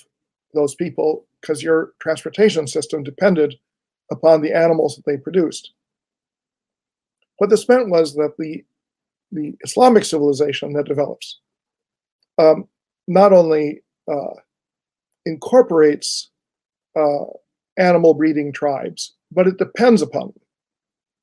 [0.53, 3.55] those people because your transportation system depended
[4.11, 5.71] upon the animals that they produced.
[7.37, 8.63] What this meant was that the,
[9.31, 11.39] the Islamic civilization that develops
[12.37, 12.67] um,
[13.07, 13.81] not only
[14.11, 14.33] uh,
[15.25, 16.31] incorporates
[16.95, 17.25] uh,
[17.77, 20.41] animal breeding tribes, but it depends upon them.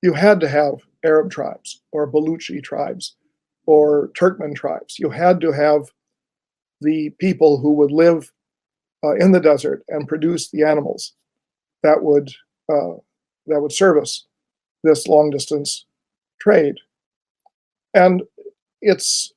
[0.02, 0.74] You had to have
[1.04, 3.16] Arab tribes or Baluchi tribes
[3.66, 4.98] or Turkmen tribes.
[4.98, 5.90] You had to have
[6.80, 8.30] the people who would live
[9.02, 11.14] uh, in the desert and produce the animals
[11.82, 12.30] that would
[12.68, 12.94] uh,
[13.46, 14.26] that would service
[14.82, 15.86] this long distance
[16.40, 16.76] trade.
[17.94, 18.22] And
[18.80, 19.32] it's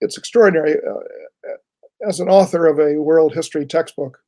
[0.00, 0.74] it's extraordinary.
[0.74, 1.00] Uh,
[2.06, 4.18] as an author of a world history textbook,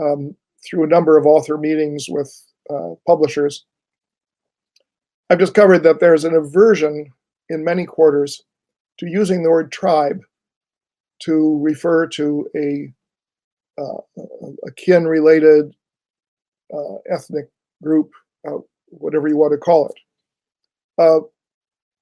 [0.00, 0.34] um,
[0.64, 2.32] through a number of author meetings with
[2.70, 3.64] uh, publishers,
[5.28, 7.10] I've discovered that there's an aversion
[7.48, 8.42] in many quarters
[8.98, 10.20] to using the word tribe
[11.22, 12.92] to refer to a,
[13.80, 14.22] uh,
[14.66, 15.74] a kin related
[16.72, 17.48] uh, ethnic
[17.84, 18.10] group,
[18.46, 19.98] uh, whatever you want to call it.
[20.98, 21.20] Uh,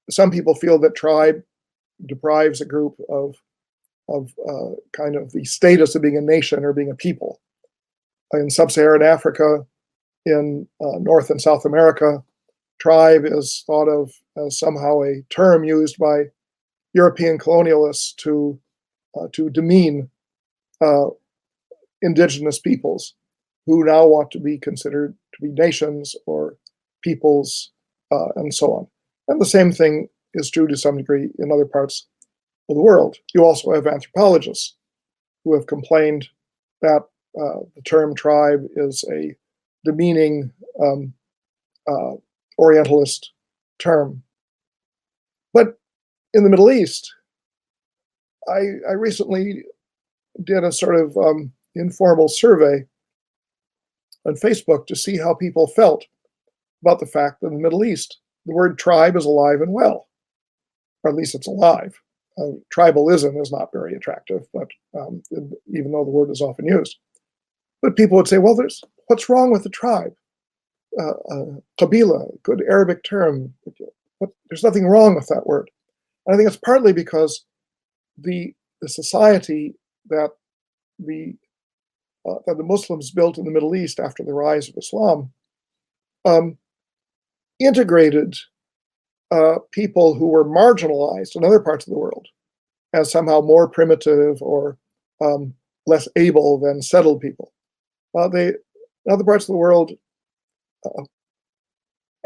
[0.09, 1.43] some people feel that tribe
[2.05, 3.35] deprives a group of
[4.09, 7.39] of uh, kind of the status of being a nation or being a people.
[8.33, 9.65] In sub-Saharan Africa,
[10.25, 12.21] in uh, North and South America,
[12.79, 16.23] tribe is thought of as somehow a term used by
[16.93, 18.59] European colonialists to
[19.15, 20.09] uh, to demean
[20.81, 21.05] uh,
[22.01, 23.13] indigenous peoples
[23.65, 26.57] who now want to be considered to be nations or
[27.03, 27.71] peoples
[28.11, 28.87] uh, and so on.
[29.27, 32.07] And the same thing is true to some degree in other parts
[32.69, 33.17] of the world.
[33.33, 34.75] You also have anthropologists
[35.43, 36.27] who have complained
[36.81, 37.03] that
[37.39, 39.35] uh, the term tribe is a
[39.85, 41.13] demeaning um,
[41.87, 42.13] uh,
[42.57, 43.31] Orientalist
[43.79, 44.23] term.
[45.53, 45.77] But
[46.33, 47.13] in the Middle East,
[48.47, 48.59] I,
[48.89, 49.63] I recently
[50.43, 52.85] did a sort of um, informal survey
[54.25, 56.05] on Facebook to see how people felt
[56.81, 60.07] about the fact that in the Middle East, the word tribe is alive and well,
[61.03, 61.93] or at least it's alive.
[62.37, 64.67] Uh, tribalism is not very attractive, but
[64.99, 65.21] um,
[65.73, 66.97] even though the word is often used.
[67.81, 70.13] But people would say, well, there's what's wrong with the tribe?
[70.99, 71.45] Uh, uh,
[71.79, 73.53] Kabila, good Arabic term.
[74.19, 75.69] What, there's nothing wrong with that word.
[76.25, 77.45] And I think it's partly because
[78.17, 79.75] the the society
[80.09, 80.31] that
[80.99, 81.35] the
[82.25, 85.31] uh, that the Muslims built in the Middle East after the rise of Islam
[86.25, 86.57] um,
[87.59, 88.35] integrated
[89.31, 92.27] uh, people who were marginalized in other parts of the world
[92.93, 94.77] as somehow more primitive or
[95.21, 95.53] um,
[95.87, 97.51] less able than settled people.
[98.17, 99.91] Uh, they, in other parts of the world,
[100.85, 101.03] uh,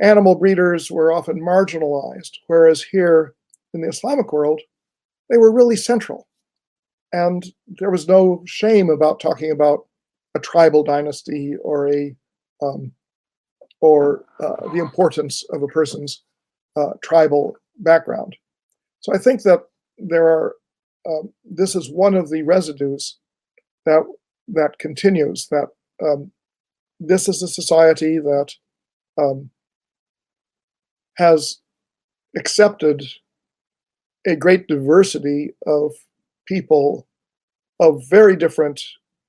[0.01, 3.33] animal breeders were often marginalized, whereas here
[3.73, 4.61] in the Islamic world,
[5.29, 6.27] they were really central.
[7.13, 9.86] And there was no shame about talking about
[10.37, 12.15] a tribal dynasty or a
[12.61, 12.91] um,
[13.81, 16.23] or uh, the importance of a person's
[16.75, 18.35] uh, tribal background.
[19.01, 19.61] So I think that
[19.97, 20.55] there are.
[21.09, 23.17] Um, this is one of the residues
[23.85, 24.03] that
[24.49, 25.47] that continues.
[25.49, 25.67] That
[26.03, 26.31] um,
[26.99, 28.49] this is a society that
[29.17, 29.49] um,
[31.17, 31.61] has
[32.35, 33.03] accepted
[34.25, 35.93] a great diversity of
[36.45, 37.07] people
[37.79, 38.81] of very different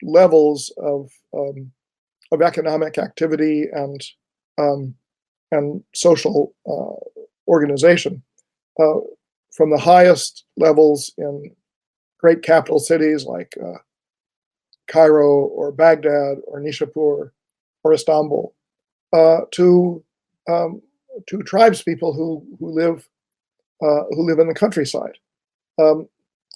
[0.03, 1.71] levels of um,
[2.31, 4.01] of economic activity and
[4.59, 4.95] um,
[5.51, 8.23] and social uh, organization,
[8.79, 9.01] uh,
[9.53, 11.51] from the highest levels in
[12.19, 13.79] great capital cities like uh,
[14.89, 17.31] Cairo or Baghdad or Nishapur
[17.85, 18.55] or Istanbul,
[19.13, 20.05] uh, to
[20.49, 20.83] um,
[21.29, 23.09] to tribes people who who live
[23.83, 25.19] uh, who live in the countryside.
[25.81, 26.09] Um,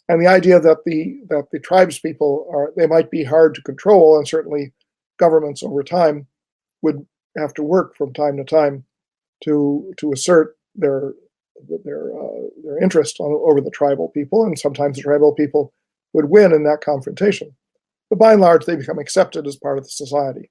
[0.08, 3.62] and the idea that the that the tribes people are they might be hard to
[3.62, 4.72] control and certainly
[5.18, 6.26] governments over time
[6.82, 8.84] would have to work from time to time
[9.44, 11.14] to to assert their
[11.84, 15.72] their uh, their interest on, over the tribal people and sometimes the tribal people
[16.12, 17.54] would win in that confrontation.
[18.10, 20.50] But by and large they become accepted as part of the society.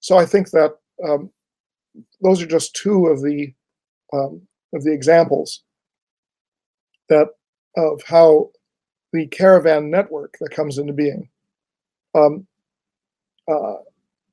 [0.00, 0.72] So i think that
[1.06, 1.30] um,
[2.20, 3.52] those are just two of the
[4.12, 4.42] um,
[4.74, 5.62] of the examples
[7.08, 7.28] that
[7.76, 8.50] of how
[9.12, 11.28] the caravan network that comes into being
[12.14, 12.46] um,
[13.48, 13.76] uh,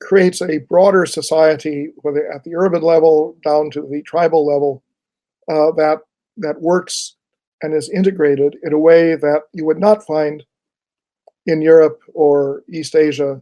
[0.01, 4.83] creates a broader society, whether at the urban level down to the tribal level,
[5.49, 5.99] uh, that
[6.37, 7.15] that works
[7.61, 10.43] and is integrated in a way that you would not find
[11.45, 13.41] in Europe or East Asia.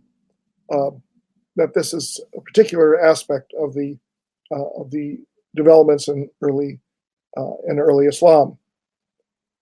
[0.71, 0.91] Uh,
[1.57, 3.97] that this is a particular aspect of the
[4.51, 5.19] uh, of the
[5.55, 6.79] developments in early
[7.37, 8.57] uh, in early Islam.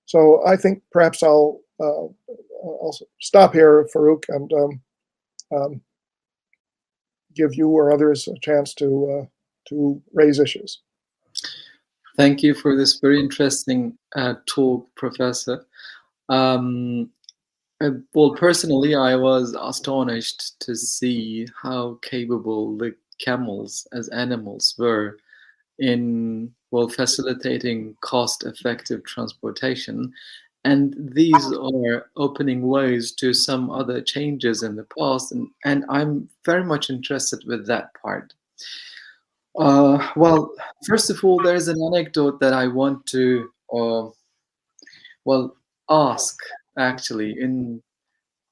[0.09, 2.07] So I think perhaps I'll uh,
[2.63, 4.81] I'll stop here, Faruk, and um,
[5.55, 5.81] um,
[7.35, 8.87] give you or others a chance to
[9.21, 9.25] uh,
[9.67, 10.79] to raise issues.
[12.17, 15.67] Thank you for this very interesting uh, talk, Professor.
[16.27, 17.11] Um,
[17.79, 25.17] uh, well, personally, I was astonished to see how capable the camels as animals were
[25.77, 30.13] in well facilitating cost-effective transportation.
[30.65, 36.29] And these are opening ways to some other changes in the past and, and i'm
[36.45, 38.33] very much interested with that part.
[39.57, 40.51] Uh, well
[40.85, 44.07] first of all there's an anecdote that i want to uh,
[45.25, 45.55] well
[45.89, 46.37] ask
[46.77, 47.39] actually.
[47.39, 47.81] In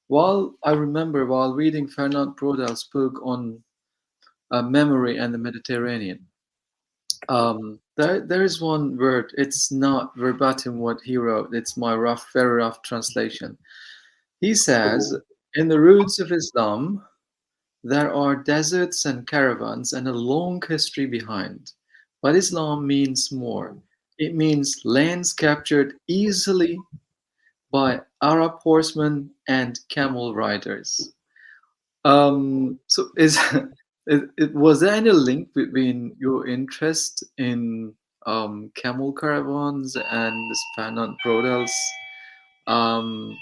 [0.07, 3.61] while i remember while reading fernand braudel's book on
[4.51, 6.26] uh, memory and the mediterranean
[7.29, 9.33] um, there, there is one word.
[9.37, 11.53] It's not verbatim what he wrote.
[11.53, 13.57] It's my rough, very rough translation.
[14.39, 15.15] He says,
[15.55, 17.03] in the roots of Islam,
[17.83, 21.71] there are deserts and caravans and a long history behind.
[22.21, 23.77] But Islam means more.
[24.19, 26.77] It means lands captured easily
[27.71, 31.13] by Arab horsemen and camel riders.
[32.05, 33.37] Um, so is
[34.07, 37.93] it, it, was there any link between your interest in
[38.25, 41.73] um, camel caravans and Fernand Braudel's
[42.67, 43.37] um,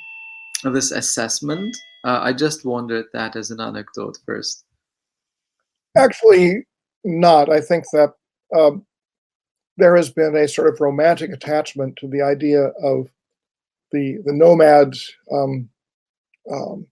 [0.64, 1.76] this assessment?
[2.04, 4.66] Uh, I just wondered that as an anecdote first.
[5.98, 6.66] Actually,
[7.04, 7.50] not.
[7.50, 8.14] I think that
[8.56, 8.86] um,
[9.78, 13.10] there has been a sort of romantic attachment to the idea of
[13.92, 14.96] the the nomad
[15.32, 15.70] um,
[16.52, 16.88] um,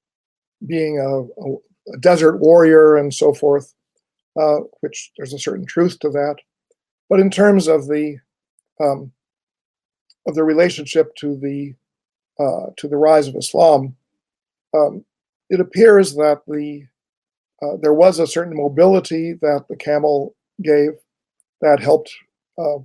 [0.65, 1.57] being a, a
[1.99, 3.73] desert warrior and so forth,
[4.39, 6.35] uh, which there's a certain truth to that.
[7.09, 8.17] But in terms of the
[8.81, 9.11] um,
[10.27, 11.75] of the relationship to the
[12.39, 13.95] uh, to the rise of Islam,
[14.73, 15.03] um,
[15.49, 16.85] it appears that the
[17.61, 20.91] uh, there was a certain mobility that the camel gave
[21.61, 22.13] that helped,
[22.57, 22.79] uh,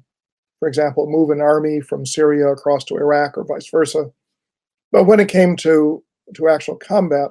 [0.59, 4.11] for example, move an army from Syria across to Iraq or vice versa.
[4.93, 6.03] But when it came to
[6.35, 7.31] to actual combat,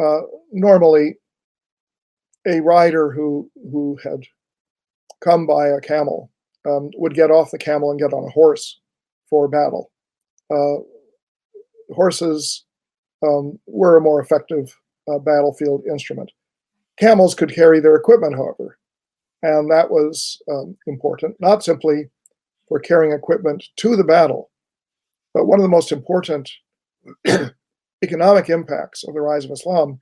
[0.00, 0.20] uh,
[0.52, 1.18] normally
[2.46, 4.22] a rider who who had
[5.20, 6.30] come by a camel
[6.66, 8.80] um, would get off the camel and get on a horse
[9.28, 9.90] for battle.
[10.50, 10.76] Uh,
[11.94, 12.64] horses
[13.26, 14.76] um, were a more effective
[15.08, 16.30] uh, battlefield instrument.
[16.98, 18.78] Camels could carry their equipment, however,
[19.42, 22.08] and that was um, important, not simply
[22.68, 24.50] for carrying equipment to the battle,
[25.34, 26.50] but one of the most important
[28.02, 29.98] economic impacts of the rise of Islam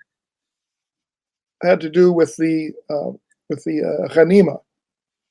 [1.62, 3.12] had to do with the uh,
[3.48, 4.58] with the uh, ghanima,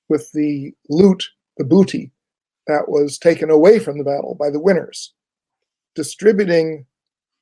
[0.09, 1.23] with the loot,
[1.57, 2.11] the booty
[2.67, 5.13] that was taken away from the battle by the winners,
[5.95, 6.85] distributing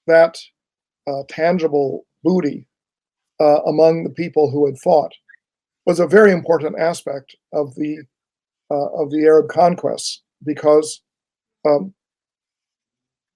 [0.07, 0.37] that
[1.07, 2.67] uh, tangible booty
[3.39, 5.13] uh, among the people who had fought
[5.85, 7.97] was a very important aspect of the
[8.69, 11.01] uh, of the Arab conquests because
[11.65, 11.93] um,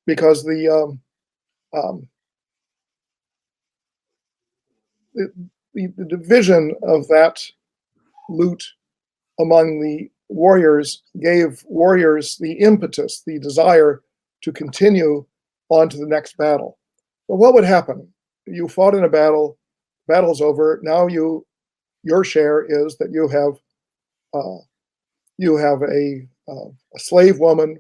[0.06, 1.00] because the um,
[1.76, 2.08] um,
[5.14, 5.48] the,
[5.98, 7.42] the division of that
[8.30, 8.64] loot
[9.40, 14.02] among the warriors gave warriors the impetus, the desire
[14.42, 15.26] to continue
[15.70, 16.78] on to the next battle.
[17.28, 18.08] But what would happen?
[18.46, 19.58] You fought in a battle,
[20.08, 20.80] battle's over.
[20.84, 21.46] Now you,
[22.04, 23.54] your share is that you have,
[24.34, 24.62] uh,
[25.38, 27.80] you have a, uh, a slave woman,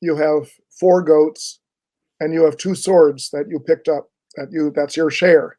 [0.00, 1.59] you have four goats,
[2.20, 4.10] and you have two swords that you picked up.
[4.36, 5.58] That you, that's your share.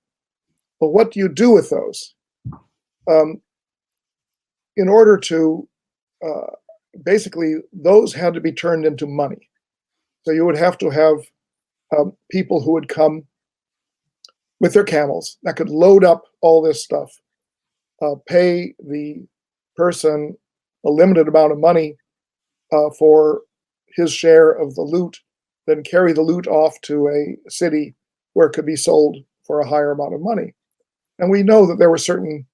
[0.79, 2.15] But what do you do with those?
[3.09, 3.41] Um,
[4.77, 5.67] in order to
[6.25, 6.51] uh,
[7.03, 9.49] basically, those had to be turned into money.
[10.23, 11.17] So you would have to have
[11.97, 13.23] um, people who would come
[14.59, 17.11] with their camels that could load up all this stuff,
[18.01, 19.25] uh, pay the
[19.75, 20.37] person
[20.85, 21.95] a limited amount of money
[22.71, 23.41] uh, for
[23.95, 25.19] his share of the loot,
[25.67, 27.95] then carry the loot off to a city
[28.33, 30.53] where it could be sold for a higher amount of money.
[31.19, 32.45] And we know that there were certain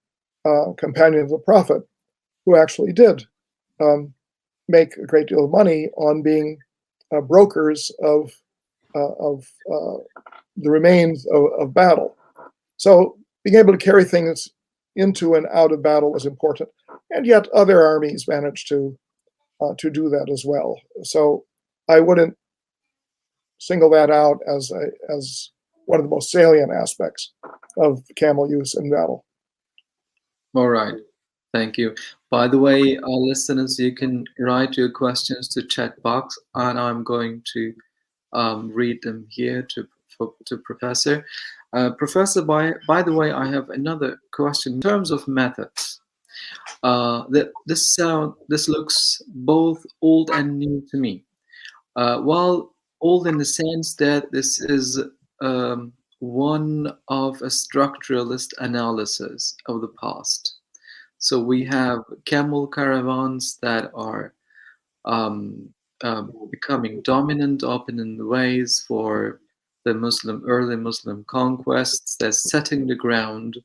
[0.45, 1.83] uh, companions of the Prophet
[2.45, 3.23] who actually did
[3.81, 4.13] um,
[4.67, 6.57] make a great deal of money on being
[7.15, 8.31] uh, brokers of
[8.95, 9.97] uh, of uh,
[10.55, 12.17] the remains of, of, battle.
[12.77, 14.49] So being able to carry things
[14.95, 16.69] into and out of battle was important,
[17.11, 18.97] and yet other armies managed to
[19.61, 20.79] uh, to do that as well.
[21.03, 21.45] So
[21.89, 22.35] I wouldn't
[23.57, 25.51] single that out as a, as
[25.85, 27.33] one of the most salient aspects
[27.77, 29.25] of camel use in battle.
[30.53, 30.95] All right.
[31.53, 31.95] Thank you.
[32.29, 37.03] By the way, our listeners, you can write your questions to chat box, and I'm
[37.03, 37.73] going to
[38.33, 39.87] um, read them here to
[40.17, 41.25] for, to Professor.
[41.73, 46.01] Uh, Professor, by by the way, I have another question in terms of methods.
[46.83, 47.23] Uh,
[47.65, 51.23] this sound this looks both old and new to me.
[51.95, 55.01] Uh, while old in the sense that this is
[55.41, 60.57] um, one of a structuralist analysis of the past
[61.19, 64.33] so we have camel caravans that are
[65.05, 65.69] um,
[66.03, 69.41] um, becoming dominant often in the ways for
[69.85, 72.17] the Muslim early Muslim conquests.
[72.17, 73.57] They're setting the ground,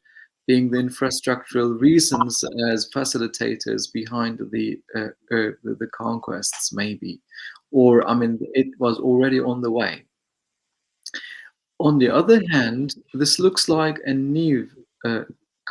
[0.47, 7.21] being the infrastructural reasons as facilitators behind the uh, uh, the conquests, maybe,
[7.73, 10.05] or I mean, it was already on the way.
[11.81, 14.69] On the other hand, this looks like a new
[15.05, 15.25] uh,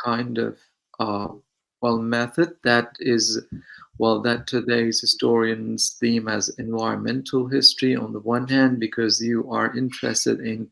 [0.04, 0.58] kind of
[1.00, 1.28] uh,
[1.80, 3.42] well method that is
[3.98, 9.76] well that today's historians theme as environmental history on the one hand because you are
[9.76, 10.68] interested in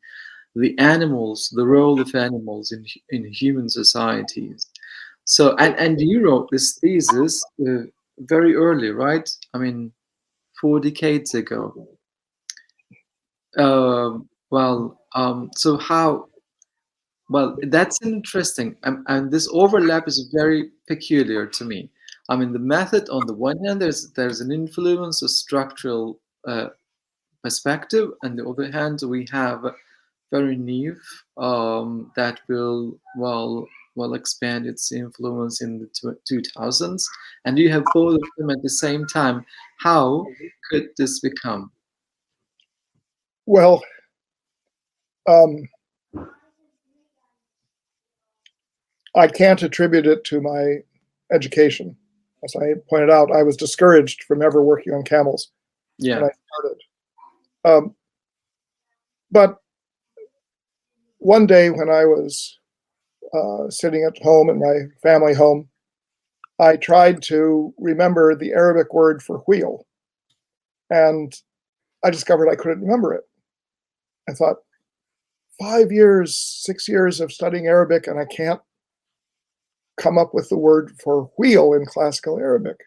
[0.57, 4.67] the animals the role of animals in in human societies
[5.25, 7.83] so and and you wrote this thesis uh,
[8.21, 9.93] very early right i mean
[10.61, 11.89] four decades ago
[13.59, 14.19] uh,
[14.51, 16.27] well um, so how
[17.31, 18.75] well, that's interesting.
[18.83, 21.89] And, and this overlap is very peculiar to me.
[22.29, 26.69] I mean, the method on the one hand, there's there's an influence, a structural uh,
[27.45, 29.65] perspective, and the other hand, we have
[30.33, 30.97] very new
[31.37, 37.03] um, that will well well expand its influence in the 2000s.
[37.45, 39.45] And you have both of them at the same time.
[39.79, 40.27] How
[40.71, 41.71] could this become?
[43.47, 43.83] Well,
[45.29, 45.69] um,
[49.17, 50.79] I can't attribute it to my
[51.33, 51.97] education.
[52.45, 55.51] As I pointed out, I was discouraged from ever working on camels
[55.99, 56.17] yeah.
[56.17, 56.81] when I started.
[57.65, 57.95] Um,
[59.31, 59.57] but
[61.19, 62.59] one day when I was
[63.35, 65.69] uh, sitting at home in my family home,
[66.59, 69.87] I tried to remember the Arabic word for wheel.
[70.91, 71.35] And
[72.05, 73.25] I discovered I couldn't remember it.
[74.29, 74.57] I thought,
[75.61, 78.61] five years, six years of studying Arabic, and I can't
[79.99, 82.79] come up with the word for wheel in classical Arabic.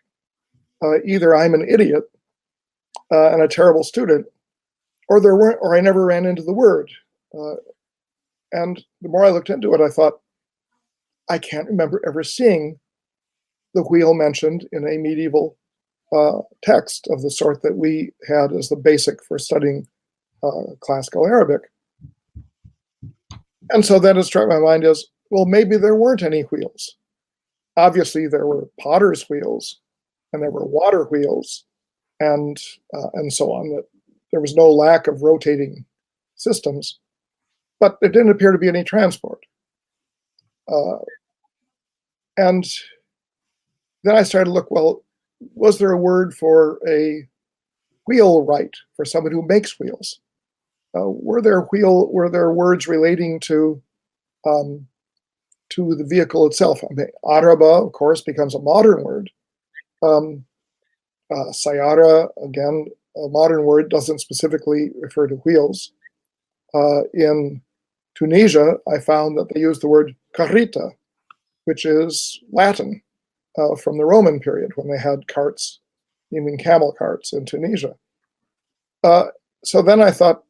[0.83, 2.03] Uh, either I'm an idiot
[3.11, 4.25] uh, and a terrible student,
[5.07, 6.89] or there weren't, or I never ran into the word.
[7.33, 7.55] Uh,
[8.51, 10.19] and the more I looked into it, I thought,
[11.29, 12.79] I can't remember ever seeing
[13.73, 15.57] the wheel mentioned in a medieval
[16.15, 19.87] uh, text of the sort that we had as the basic for studying
[20.43, 21.61] uh, classical Arabic.
[23.69, 26.97] And so then it struck my mind as, well, maybe there weren't any wheels.
[27.77, 29.79] Obviously, there were potter's wheels
[30.31, 31.65] and there were water wheels
[32.19, 32.61] and
[32.93, 33.69] uh, and so on.
[33.69, 33.85] That
[34.31, 35.85] there was no lack of rotating
[36.35, 36.99] systems,
[37.79, 39.39] but there didn't appear to be any transport.
[40.67, 40.97] Uh,
[42.37, 42.65] and
[44.03, 44.71] then I started to look.
[44.71, 45.03] Well,
[45.53, 47.27] was there a word for a
[48.07, 50.19] wheelwright for someone who makes wheels?
[50.95, 52.11] Uh, were there wheel?
[52.11, 53.81] Were there words relating to
[54.45, 54.87] um,
[55.69, 56.81] to the vehicle itself?
[56.83, 59.29] I mean, araba, of course, becomes a modern word.
[60.01, 60.45] Um,
[61.31, 65.91] uh, sayara, again, a modern word, doesn't specifically refer to wheels.
[66.73, 67.61] Uh, in
[68.15, 70.89] Tunisia, I found that they use the word carrita,
[71.65, 73.01] which is Latin
[73.57, 75.79] uh, from the Roman period when they had carts,
[76.31, 77.95] even camel carts in Tunisia.
[79.03, 79.25] Uh,
[79.63, 80.43] so then I thought,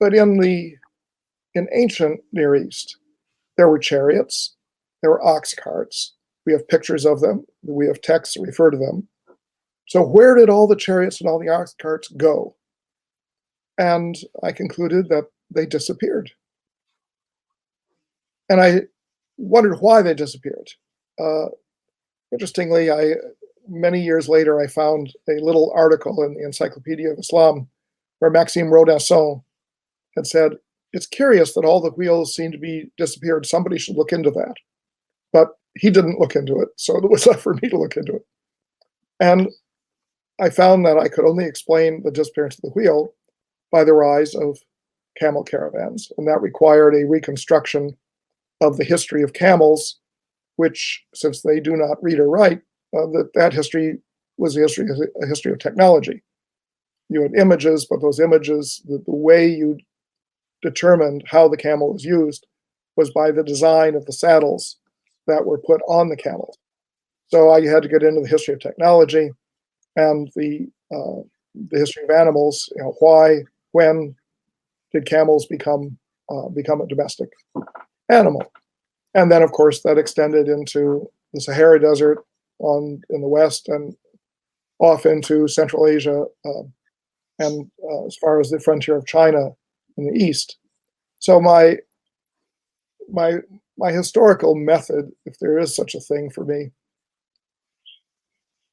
[0.00, 0.74] but in the
[1.54, 2.98] in ancient Near East,
[3.56, 4.54] there were chariots,
[5.02, 6.14] there were ox carts.
[6.46, 7.44] We have pictures of them.
[7.62, 9.08] We have texts that refer to them.
[9.88, 12.54] So where did all the chariots and all the ox carts go?
[13.78, 16.30] And I concluded that they disappeared.
[18.48, 18.82] And I
[19.36, 20.70] wondered why they disappeared.
[21.20, 21.46] Uh,
[22.32, 23.14] interestingly, I
[23.68, 27.68] many years later I found a little article in the Encyclopedia of Islam
[28.18, 29.42] where Maxime Rodinson
[30.16, 30.52] had said,
[30.92, 33.46] "It's curious that all the wheels seem to be disappeared.
[33.46, 34.54] Somebody should look into that."
[35.32, 38.16] But he didn't look into it, so it was left for me to look into
[38.16, 38.26] it.
[39.20, 39.48] And
[40.40, 43.12] I found that I could only explain the disappearance of the wheel
[43.70, 44.58] by the rise of
[45.16, 47.96] camel caravans, and that required a reconstruction
[48.60, 49.98] of the history of camels,
[50.56, 52.60] which, since they do not read or write,
[52.96, 53.98] uh, that that history
[54.36, 54.86] was a history,
[55.22, 56.22] a history of technology.
[57.08, 59.78] You had images, but those images, the, the way you
[60.62, 62.46] determined how the camel was used
[62.96, 64.78] was by the design of the saddles
[65.26, 66.58] that were put on the camels.
[67.28, 69.30] So I had to get into the history of technology
[69.96, 71.22] and the uh,
[71.70, 72.72] the history of animals.
[72.76, 74.14] You know, why, when
[74.92, 75.98] did camels become
[76.30, 77.30] uh, become a domestic
[78.10, 78.42] animal.
[79.14, 82.24] And then, of course, that extended into the Sahara Desert
[82.58, 83.96] on in the west and
[84.78, 86.62] off into Central Asia uh,
[87.38, 89.50] and uh, as far as the frontier of China
[89.96, 90.58] in the east.
[91.18, 91.78] So my
[93.10, 93.38] my
[93.76, 96.70] my historical method, if there is such a thing for me,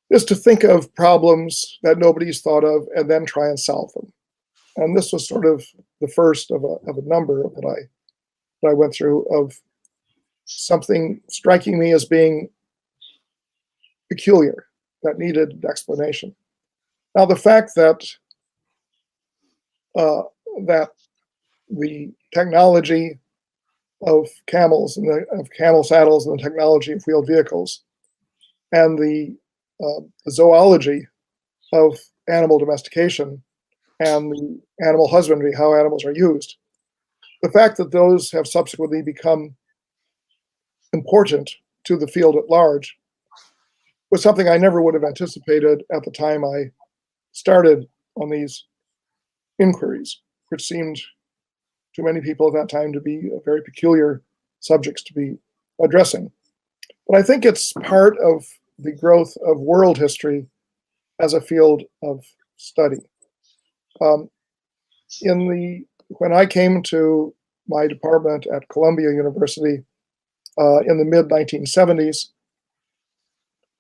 [0.09, 4.11] is to think of problems that nobody's thought of and then try and solve them.
[4.77, 5.65] And this was sort of
[6.01, 7.87] the first of a, of a number that I
[8.65, 9.59] that I went through of
[10.45, 12.49] something striking me as being
[14.09, 14.67] peculiar
[15.03, 16.35] that needed explanation.
[17.15, 18.03] Now, the fact that
[19.95, 20.23] uh,
[20.65, 20.89] that
[21.69, 23.17] the technology
[24.01, 27.83] of camels and the, of camel saddles and the technology of wheeled vehicles
[28.71, 29.35] and the,
[29.81, 31.07] uh, the zoology
[31.71, 31.97] of
[32.27, 33.41] animal domestication
[34.01, 36.57] and the animal husbandry, how animals are used,
[37.45, 39.55] the fact that those have subsequently become
[40.93, 42.97] important to the field at large
[44.09, 46.71] was something I never would have anticipated at the time I
[47.33, 47.85] started
[48.15, 48.65] on these
[49.59, 50.99] inquiries, which seemed
[51.93, 54.23] to many people at that time to be very peculiar
[54.59, 55.37] subjects to be
[55.83, 56.31] addressing.
[57.07, 58.43] But I think it's part of
[58.79, 60.47] the growth of world history
[61.21, 62.25] as a field of
[62.57, 62.97] study.
[64.01, 64.31] Um,
[65.21, 67.33] in the when I came to
[67.67, 69.83] my department at Columbia University
[70.57, 72.27] uh, in the mid 1970s,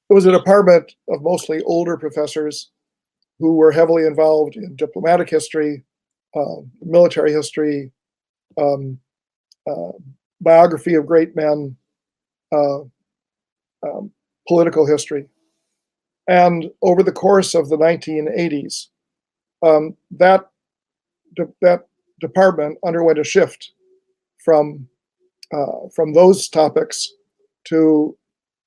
[0.09, 2.71] it was a department of mostly older professors
[3.39, 5.83] who were heavily involved in diplomatic history,
[6.35, 7.91] uh, military history,
[8.59, 8.99] um,
[9.69, 9.91] uh,
[10.41, 11.75] biography of great men,
[12.51, 12.81] uh,
[13.83, 14.11] um,
[14.47, 15.27] political history.
[16.27, 18.87] And over the course of the 1980s,
[19.63, 20.49] um, that,
[21.61, 21.87] that
[22.19, 23.71] department underwent a shift
[24.43, 24.87] from
[25.53, 27.11] uh, from those topics
[27.65, 28.17] to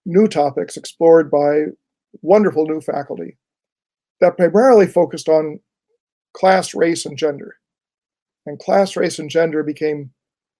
[0.06, 1.64] new topics explored by
[2.22, 3.36] wonderful new faculty
[4.20, 5.60] that primarily focused on
[6.34, 7.56] class, race, and gender.
[8.46, 10.10] And class, race, and gender became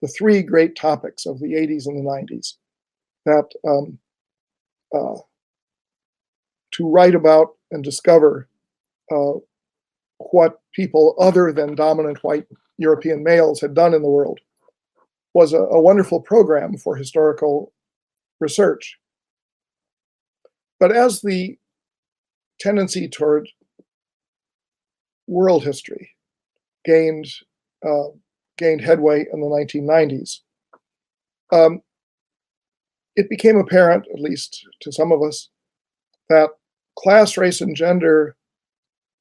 [0.03, 2.55] the three great topics of the 80s and the 90s
[3.27, 3.99] that um,
[4.95, 5.21] uh,
[6.73, 8.49] to write about and discover
[9.11, 9.33] uh,
[10.31, 12.47] what people other than dominant white
[12.79, 14.41] European males had done in the world
[15.35, 17.73] was a, a wonderful program for historical
[18.41, 18.97] research.
[20.81, 21.59] But as the
[22.61, 23.49] tendency toward
[25.27, 26.11] world history
[26.85, 27.27] gained
[27.87, 28.09] uh,
[28.57, 30.41] gained headway in the 1990s,
[31.53, 31.81] um,
[33.15, 35.51] it became apparent, at least to some of us,
[36.29, 36.51] that
[36.99, 38.37] class, race, and gender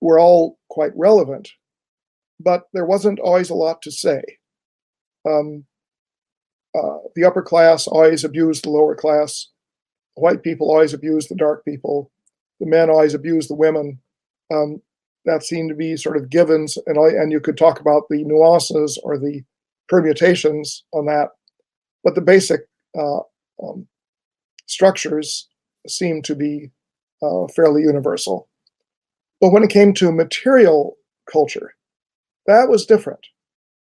[0.01, 1.51] were all quite relevant,
[2.39, 4.21] but there wasn't always a lot to say.
[5.27, 5.65] Um,
[6.75, 9.47] uh, the upper class always abused the lower class.
[10.15, 12.11] White people always abused the dark people.
[12.59, 13.99] The men always abused the women.
[14.51, 14.81] Um,
[15.25, 18.99] that seemed to be sort of givens, and and you could talk about the nuances
[19.03, 19.43] or the
[19.89, 21.29] permutations on that,
[22.03, 22.61] but the basic
[22.97, 23.19] uh,
[23.61, 23.87] um,
[24.65, 25.47] structures
[25.87, 26.71] seemed to be
[27.21, 28.47] uh, fairly universal.
[29.39, 30.97] But when it came to material
[31.31, 31.73] culture,
[32.47, 33.27] that was different.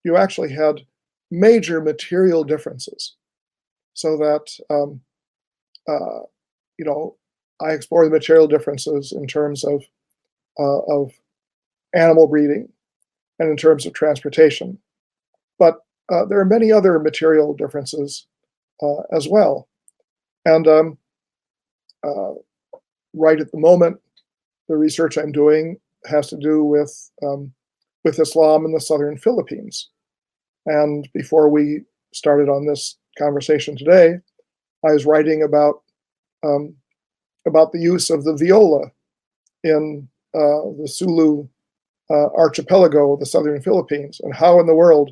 [0.04, 0.82] You actually had
[1.30, 3.14] major material differences.
[3.94, 5.00] So that, um,
[5.88, 6.26] uh,
[6.78, 7.16] you know,
[7.60, 9.82] I explore the material differences in terms of,
[10.58, 11.12] uh, of
[11.94, 12.68] animal breeding
[13.38, 14.78] and in terms of transportation.
[15.58, 15.78] But
[16.12, 18.26] uh, there are many other material differences
[18.82, 19.68] uh, as well.
[20.44, 20.98] And um,
[22.04, 22.34] uh,
[23.14, 23.98] right at the moment,
[24.68, 27.52] the research I'm doing has to do with um,
[28.06, 29.90] with Islam in the southern Philippines.
[30.64, 31.82] And before we
[32.14, 34.20] started on this conversation today,
[34.86, 35.82] I was writing about
[36.44, 36.76] um,
[37.48, 38.92] about the use of the viola
[39.64, 41.48] in uh, the Sulu
[42.08, 45.10] uh, archipelago of the southern Philippines, and how in the world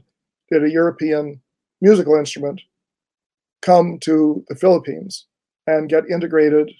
[0.52, 1.40] did a European
[1.80, 2.60] musical instrument
[3.60, 5.26] come to the Philippines
[5.66, 6.70] and get integrated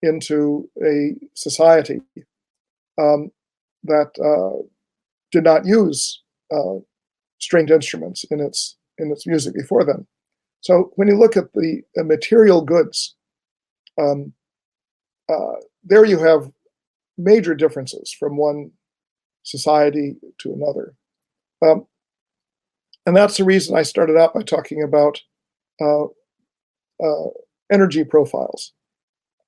[0.00, 2.00] into a society
[2.98, 3.30] um,
[3.84, 4.62] that uh,
[5.32, 6.22] did not use
[6.54, 6.76] uh,
[7.40, 10.06] stringed instruments in its in its music before then.
[10.60, 13.16] So when you look at the, the material goods,
[14.00, 14.32] um,
[15.28, 16.50] uh, there you have
[17.18, 18.70] major differences from one
[19.42, 20.94] society to another.
[21.66, 21.86] Um,
[23.06, 25.20] and that's the reason I started out by talking about
[25.80, 27.30] uh, uh,
[27.72, 28.72] energy profiles,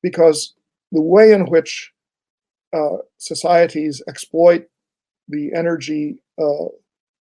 [0.03, 0.55] because
[0.91, 1.93] the way in which
[2.72, 4.66] uh, societies exploit
[5.29, 6.68] the energy uh,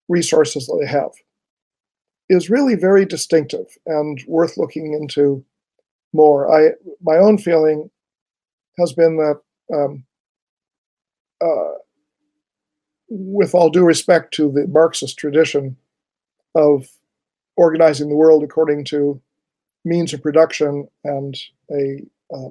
[0.07, 1.11] resources that they have
[2.29, 5.43] is really very distinctive and worth looking into
[6.13, 6.51] more.
[6.53, 6.71] I
[7.01, 7.89] my own feeling
[8.77, 9.41] has been that,
[9.73, 10.03] um,
[11.41, 11.73] uh,
[13.09, 15.75] with all due respect to the Marxist tradition
[16.55, 16.87] of
[17.57, 19.21] organizing the world according to
[19.85, 21.37] means of production and
[21.71, 22.49] a uh,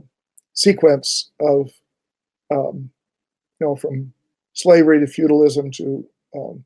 [0.53, 1.71] sequence of,
[2.51, 2.91] um,
[3.61, 4.13] you know, from
[4.59, 6.05] slavery to feudalism to
[6.37, 6.65] um,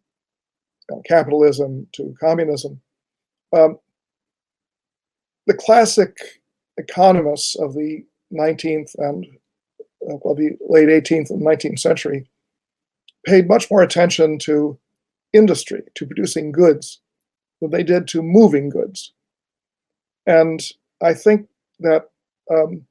[0.91, 2.81] uh, capitalism to communism.
[3.55, 3.79] Um,
[5.47, 6.17] the classic
[6.79, 9.27] economists of the 19th and
[10.11, 12.27] uh, well, the late 18th and 19th century
[13.27, 14.79] paid much more attention to
[15.33, 17.01] industry, to producing goods,
[17.61, 19.13] than they did to moving goods.
[20.27, 20.61] And
[21.03, 21.47] I think
[21.81, 22.09] that
[22.51, 22.87] um,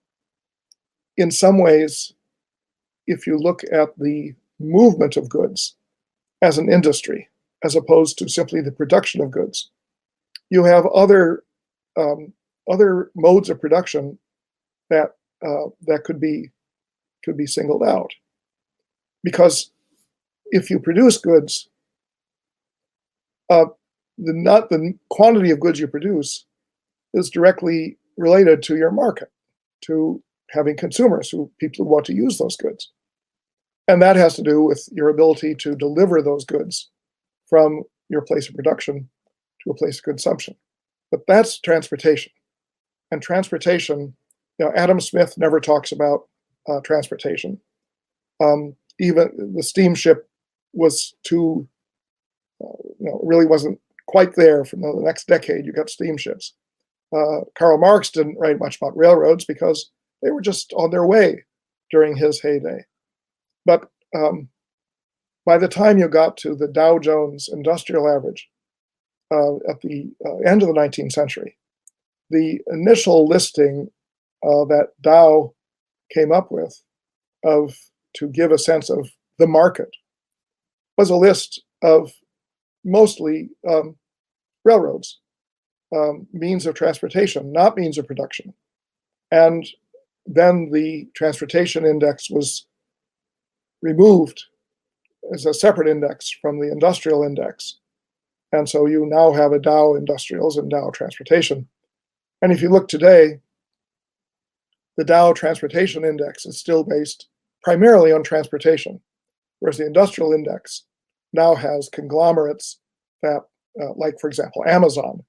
[1.18, 2.14] in some ways,
[3.08, 4.34] if you look at the
[4.64, 5.76] movement of goods
[6.42, 7.30] as an industry,
[7.64, 9.70] as opposed to simply the production of goods,
[10.50, 11.44] you have other
[11.98, 12.34] um,
[12.70, 14.18] other modes of production
[14.90, 16.50] that uh, that could be
[17.24, 18.12] could be singled out,
[19.24, 19.72] because
[20.48, 21.70] if you produce goods,
[23.50, 23.66] uh,
[24.18, 26.46] the not the quantity of goods you produce
[27.14, 29.32] is directly related to your market,
[29.82, 32.92] to having consumers who people who want to use those goods.
[33.88, 36.90] And that has to do with your ability to deliver those goods
[37.50, 39.10] from your place of production
[39.64, 40.56] to a place of consumption.
[41.10, 42.32] But that's transportation.
[43.12, 44.16] And transportation,
[44.58, 46.28] you know, Adam Smith never talks about
[46.70, 47.60] uh, transportation.
[48.42, 50.30] Um, even the steamship
[50.74, 51.68] was too,
[52.64, 54.64] uh, you know, really wasn't quite there.
[54.64, 56.54] for the next decade, you got steamships.
[57.14, 61.44] Uh, Karl Marx didn't write much about railroads because they were just on their way
[61.90, 62.86] during his heyday.
[63.66, 64.50] But um,
[65.46, 68.50] by the time you got to the Dow Jones Industrial Average,
[69.32, 71.58] uh, at the uh, end of the 19th century.
[72.30, 73.90] The initial listing
[74.44, 75.54] uh, that Dow
[76.14, 76.82] came up with
[77.44, 77.76] of
[78.16, 79.10] to give a sense of
[79.40, 79.90] the market
[80.98, 82.12] was a list of
[82.84, 83.96] mostly um,
[84.66, 85.20] railroads,
[85.96, 88.54] um, means of transportation, not means of production.
[89.32, 89.66] And
[90.26, 92.66] then the transportation index was
[93.82, 94.44] removed
[95.34, 97.78] as a separate index from the industrial index.
[98.52, 101.68] And so you now have a Dow Industrials and Dow Transportation.
[102.42, 103.40] And if you look today,
[104.98, 107.28] the Dow Transportation Index is still based
[107.64, 109.00] primarily on transportation,
[109.60, 110.84] whereas the industrial index
[111.34, 112.80] now has conglomerates
[113.22, 113.42] that,
[113.82, 115.24] uh, like for example, Amazon,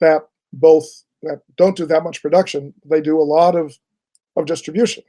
[0.00, 0.22] that
[0.52, 0.86] both
[1.22, 3.76] that don't do that much production, they do a lot of
[4.36, 5.02] of distribution.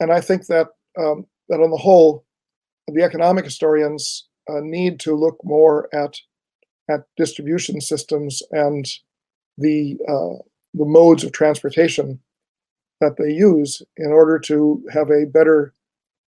[0.00, 0.68] And I think that
[0.98, 2.24] um, that on the whole,
[2.88, 6.16] the economic historians uh, need to look more at
[6.88, 8.86] at distribution systems and
[9.58, 10.42] the uh,
[10.74, 12.20] the modes of transportation
[13.00, 15.74] that they use in order to have a better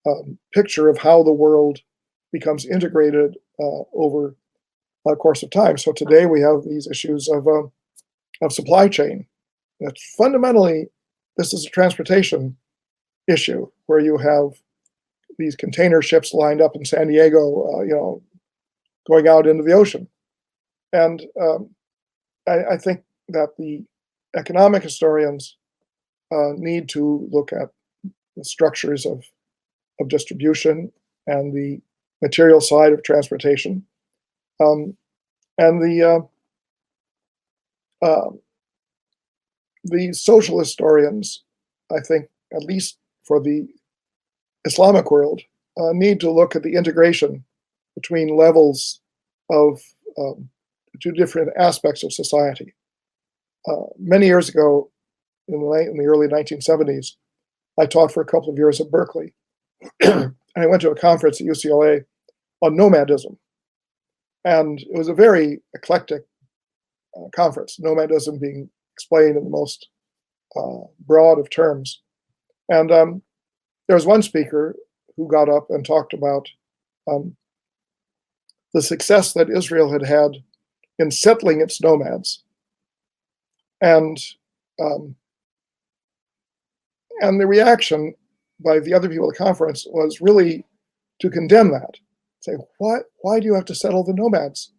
[0.08, 1.80] um, picture of how the world
[2.32, 4.36] becomes integrated uh, over
[5.08, 5.78] a course of time.
[5.78, 7.64] So today we have these issues of uh,
[8.42, 9.26] of supply chain.
[9.80, 10.88] That fundamentally,
[11.38, 12.58] this is a transportation
[13.28, 14.52] issue where you have
[15.38, 18.22] these container ships lined up in San Diego, uh, you know,
[19.08, 20.08] going out into the ocean.
[20.94, 21.70] And um,
[22.48, 23.84] I, I, think that the
[24.36, 25.58] economic historians
[26.32, 27.70] uh, need to look at
[28.36, 29.24] the structures of,
[30.00, 30.92] of distribution
[31.28, 31.82] and the
[32.22, 33.86] material side of transportation.
[34.60, 34.96] Um,
[35.58, 36.28] and the
[38.02, 38.30] uh, uh,
[39.84, 41.44] the social historians,
[41.92, 43.68] I think, at least for the
[44.68, 45.42] Islamic world,
[45.80, 47.44] uh, need to look at the integration
[47.96, 49.00] between levels
[49.50, 49.82] of
[50.18, 50.50] um,
[51.02, 52.74] two different aspects of society.
[53.68, 54.92] Uh, many years ago,
[55.48, 57.14] in the, in the early 1970s,
[57.80, 59.34] I taught for a couple of years at Berkeley.
[60.04, 62.04] and I went to a conference at UCLA
[62.62, 63.38] on nomadism.
[64.44, 66.24] And it was a very eclectic
[67.16, 69.88] uh, conference, nomadism being explained in the most
[70.56, 72.02] uh, broad of terms.
[72.70, 73.22] And um,
[73.88, 74.76] there was one speaker
[75.16, 76.48] who got up and talked about
[77.10, 77.36] um,
[78.74, 80.32] the success that Israel had had
[81.00, 82.44] in settling its nomads.
[83.82, 84.18] And
[84.80, 85.16] um,
[87.22, 88.14] and the reaction
[88.60, 90.66] by the other people at the conference was really
[91.20, 91.96] to condemn that.
[92.42, 94.72] Say, why why do you have to settle the nomads?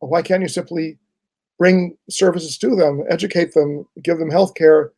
[0.00, 0.98] Why can't you simply
[1.58, 4.92] bring services to them, educate them, give them health care,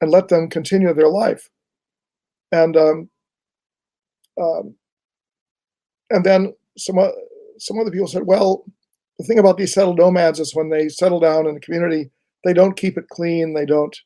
[0.00, 1.50] and let them continue their life?
[2.52, 3.10] And um,
[4.40, 4.74] um,
[6.10, 7.10] and then some uh,
[7.58, 8.64] some other people said, well,
[9.18, 12.10] the thing about these settled nomads is when they settle down in a community,
[12.44, 13.96] they don't keep it clean, they don't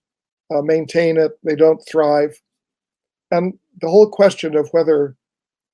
[0.55, 2.41] uh, maintain it, they don't thrive.
[3.31, 5.17] And the whole question of whether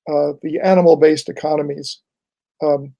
[0.09, 1.99] uh, the animal-based economies
[2.63, 2.93] um,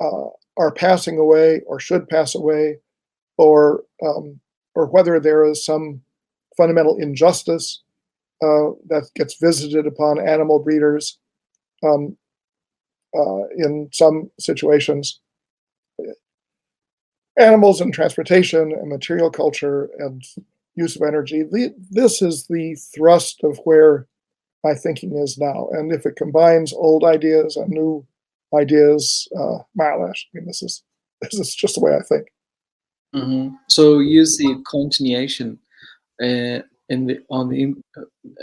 [0.00, 2.78] uh, are passing away or should pass away,
[3.38, 4.40] or um,
[4.74, 6.02] or whether there is some
[6.56, 7.83] fundamental injustice
[8.44, 11.18] uh, that gets visited upon animal breeders
[11.82, 12.16] um,
[13.16, 15.20] uh, in some situations.
[17.38, 20.22] Animals and transportation and material culture and
[20.74, 21.42] use of energy.
[21.42, 24.06] The, this is the thrust of where
[24.62, 25.68] my thinking is now.
[25.72, 28.06] And if it combines old ideas and new
[28.54, 30.82] ideas, uh, Malash, I mean, this is
[31.20, 32.28] this is just the way I think.
[33.14, 33.54] Mm-hmm.
[33.68, 35.58] So use the continuation
[36.20, 36.60] uh,
[36.90, 37.74] in the on the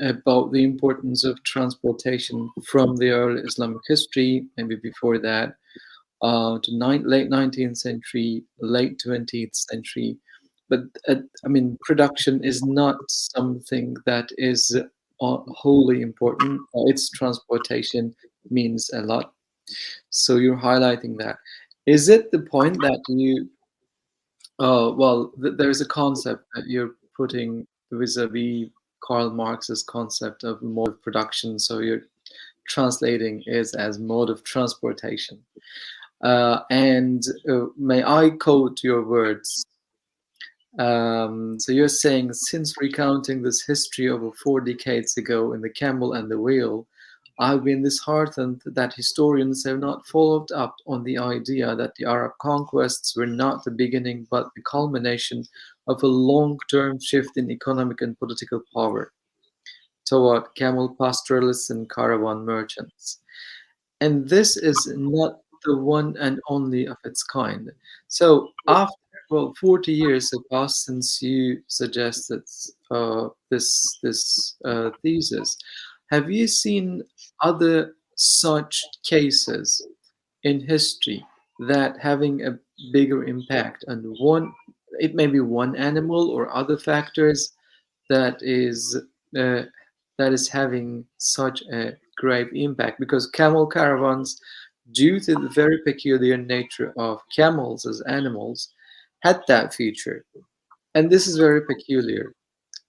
[0.02, 5.56] about the importance of transportation from the early Islamic history, maybe before that,
[6.22, 10.18] uh, to nine, late 19th century, late 20th century.
[10.70, 11.16] But uh,
[11.46, 14.76] I mean, production is not something that is
[15.22, 16.62] uh, wholly important.
[16.76, 18.16] Uh, its transportation
[18.50, 19.34] means a lot.
[20.10, 21.38] So you're highlighting that.
[21.86, 23.50] Is it the point that you?
[24.60, 28.70] Uh, well, th- there's a concept that you're putting vis-a-vis
[29.04, 31.60] Karl Marx's concept of mode of production.
[31.60, 32.04] So you're
[32.68, 35.44] translating is as mode of transportation.
[36.24, 39.66] Uh, and uh, may I quote your words?
[40.80, 46.14] Um, so you're saying, since recounting this history over four decades ago in The Camel
[46.14, 46.88] and the Wheel,
[47.39, 52.34] I've been disheartened that historians have not followed up on the idea that the Arab
[52.39, 55.44] conquests were not the beginning but the culmination
[55.88, 59.12] of a long-term shift in economic and political power
[60.06, 63.20] toward camel pastoralists and caravan merchants.
[64.00, 67.72] And this is not the one and only of its kind.
[68.08, 68.96] So after
[69.32, 72.44] well, 40 years have passed since you suggested
[72.92, 75.58] uh, this this uh, thesis.
[76.12, 77.02] Have you seen
[77.42, 79.88] other such cases
[80.44, 81.26] in history
[81.70, 82.60] that having a
[82.92, 84.52] bigger impact on one?
[85.00, 87.54] It may be one animal or other factors
[88.10, 88.98] that is
[89.38, 89.64] uh,
[90.18, 94.39] that is having such a grave impact because camel caravans,
[94.92, 98.70] due to the very peculiar nature of camels as animals,
[99.22, 100.26] had that feature.
[100.94, 102.34] And this is very peculiar.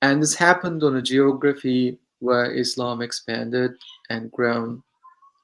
[0.03, 3.73] And this happened on a geography where Islam expanded
[4.11, 4.83] and grown,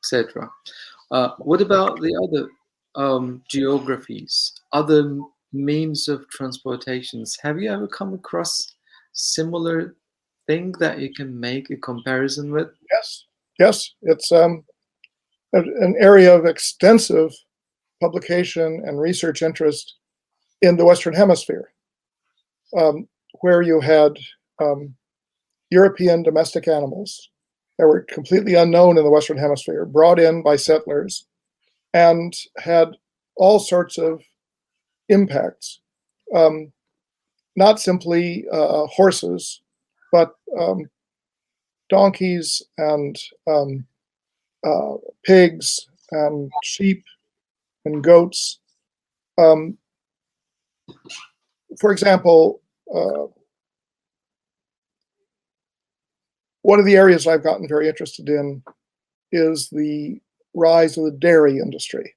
[0.03, 0.51] etc.
[1.11, 2.49] Uh, what about the other
[2.95, 5.21] um, geographies, other
[5.53, 7.37] means of transportations?
[7.43, 8.75] Have you ever come across
[9.13, 9.97] similar
[10.47, 12.69] thing that you can make a comparison with?
[12.91, 13.25] Yes,
[13.59, 13.95] yes.
[14.03, 14.65] It's um,
[15.53, 17.33] an area of extensive
[18.01, 19.97] publication and research interest
[20.63, 21.73] in the Western Hemisphere,
[22.77, 23.09] um,
[23.41, 24.13] where you had
[24.61, 24.95] um,
[25.71, 27.31] European domestic animals
[27.79, 31.27] that were completely unknown in the Western Hemisphere, brought in by settlers,
[31.95, 32.89] and had
[33.37, 34.23] all sorts of
[35.09, 35.81] impacts.
[36.35, 36.73] Um,
[37.57, 39.63] not simply uh, horses,
[40.13, 40.89] but um,
[41.89, 43.85] donkeys and um,
[44.65, 44.95] uh,
[45.25, 47.05] pigs and sheep
[47.85, 48.61] and goats.
[49.39, 49.77] Um,
[51.81, 52.61] for example,
[52.95, 53.27] uh,
[56.63, 58.63] one of the areas I've gotten very interested in
[59.33, 60.21] is the
[60.55, 62.15] rise of the dairy industry.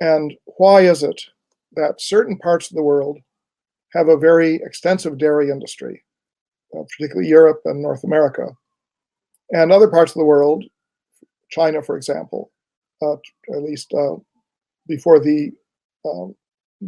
[0.00, 1.20] And why is it
[1.76, 3.18] that certain parts of the world
[3.92, 6.02] have a very extensive dairy industry,
[6.76, 8.48] uh, particularly Europe and North America,
[9.50, 10.64] and other parts of the world,
[11.50, 12.50] China, for example,
[13.02, 13.14] uh,
[13.54, 14.16] at least uh,
[14.86, 15.52] before the
[16.04, 16.34] um,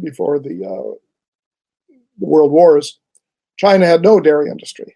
[0.01, 0.95] before the, uh,
[2.19, 2.99] the world wars,
[3.57, 4.95] China had no dairy industry,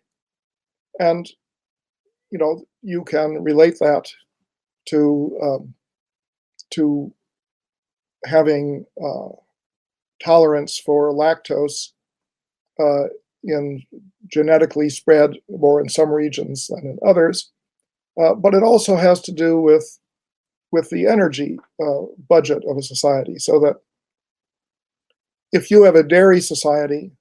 [0.99, 1.29] and
[2.31, 4.09] you know you can relate that
[4.87, 5.73] to um,
[6.71, 7.13] to
[8.25, 9.29] having uh,
[10.24, 11.89] tolerance for lactose
[12.80, 13.05] uh,
[13.43, 13.84] in
[14.28, 17.51] genetically spread more in some regions than in others.
[18.22, 19.99] Uh, but it also has to do with
[20.72, 23.78] with the energy uh, budget of a society, so that
[25.51, 27.11] if you have a dairy society,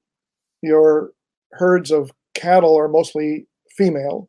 [0.63, 1.13] your
[1.53, 4.29] herds of cattle are mostly female,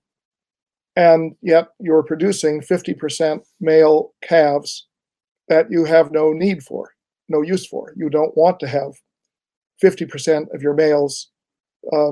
[0.95, 4.88] and yet you're producing 50% male calves
[5.49, 6.91] that you have no need for,
[7.30, 7.93] no use for.
[7.95, 8.93] You don't want to have
[9.84, 11.30] 50% of your males
[11.93, 12.11] uh,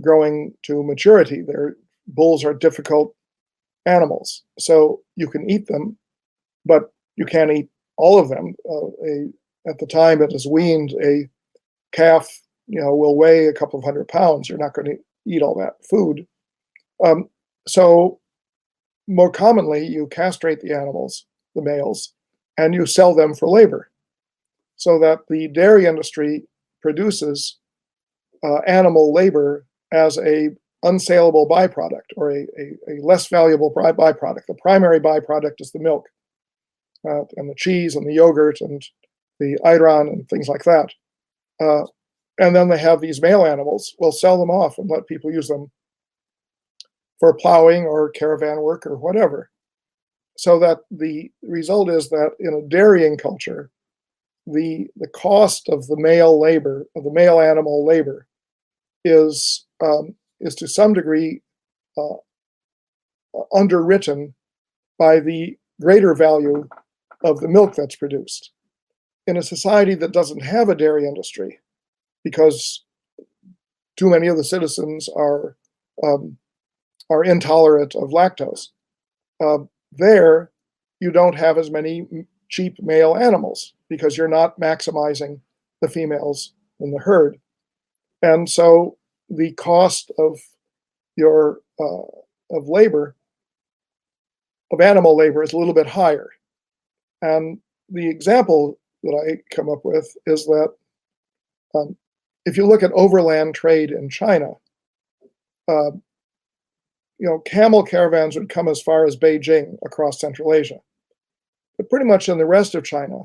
[0.00, 1.42] growing to maturity.
[1.42, 1.76] Their
[2.08, 3.14] bulls are difficult
[3.86, 5.96] animals, so you can eat them,
[6.64, 8.54] but you can't eat all of them.
[8.68, 9.28] Uh, a,
[9.68, 11.28] at the time it is weaned, a
[11.92, 12.28] calf,
[12.66, 14.48] you know, will weigh a couple of hundred pounds.
[14.48, 16.26] You're not going to eat all that food.
[17.04, 17.28] Um,
[17.66, 18.20] so
[19.06, 22.12] more commonly, you castrate the animals, the males,
[22.56, 23.90] and you sell them for labor,
[24.76, 26.44] so that the dairy industry
[26.82, 27.58] produces
[28.44, 30.50] uh, animal labor as a
[30.84, 34.46] unsaleable byproduct or a, a, a, less valuable byproduct.
[34.46, 36.06] The primary byproduct is the milk
[37.08, 38.82] uh, and the cheese and the yogurt and
[39.40, 40.90] the ayran and things like that.
[41.60, 41.84] Uh,
[42.38, 43.94] and then they have these male animals.
[43.98, 45.70] We'll sell them off and let people use them
[47.18, 49.50] for plowing or caravan work or whatever.
[50.36, 53.70] So that the result is that in a dairying culture,
[54.46, 58.26] the the cost of the male labor of the male animal labor
[59.04, 61.42] is um, is to some degree
[61.96, 62.16] uh,
[63.54, 64.34] underwritten
[64.98, 66.68] by the greater value
[67.24, 68.50] of the milk that's produced.
[69.26, 71.60] In a society that doesn't have a dairy industry,
[72.22, 72.84] because
[73.96, 75.56] too many of the citizens are
[76.02, 76.36] um,
[77.08, 78.68] are intolerant of lactose,
[79.42, 79.58] uh,
[79.92, 80.50] there
[81.00, 82.06] you don't have as many
[82.48, 85.40] cheap male animals because you're not maximizing
[85.80, 87.38] the females in the herd.
[88.22, 88.96] And so
[89.28, 90.38] the cost of
[91.16, 93.16] your uh, of labor
[94.72, 96.30] of animal labor is a little bit higher.
[97.22, 97.58] And
[97.88, 100.72] the example that I come up with is that
[101.74, 101.96] um,
[102.44, 104.52] if you look at overland trade in China,
[105.68, 105.90] uh,
[107.18, 110.80] you know, camel caravans would come as far as Beijing across Central Asia.
[111.76, 113.20] But pretty much in the rest of China,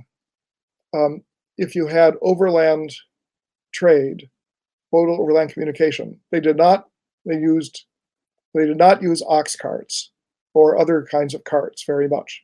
[0.93, 1.23] um,
[1.57, 2.93] if you had overland
[3.73, 4.29] trade,
[4.91, 6.87] modal overland communication, they did not,
[7.25, 7.85] they used,
[8.55, 10.11] they did not use ox carts
[10.55, 12.43] or other kinds of carts very much.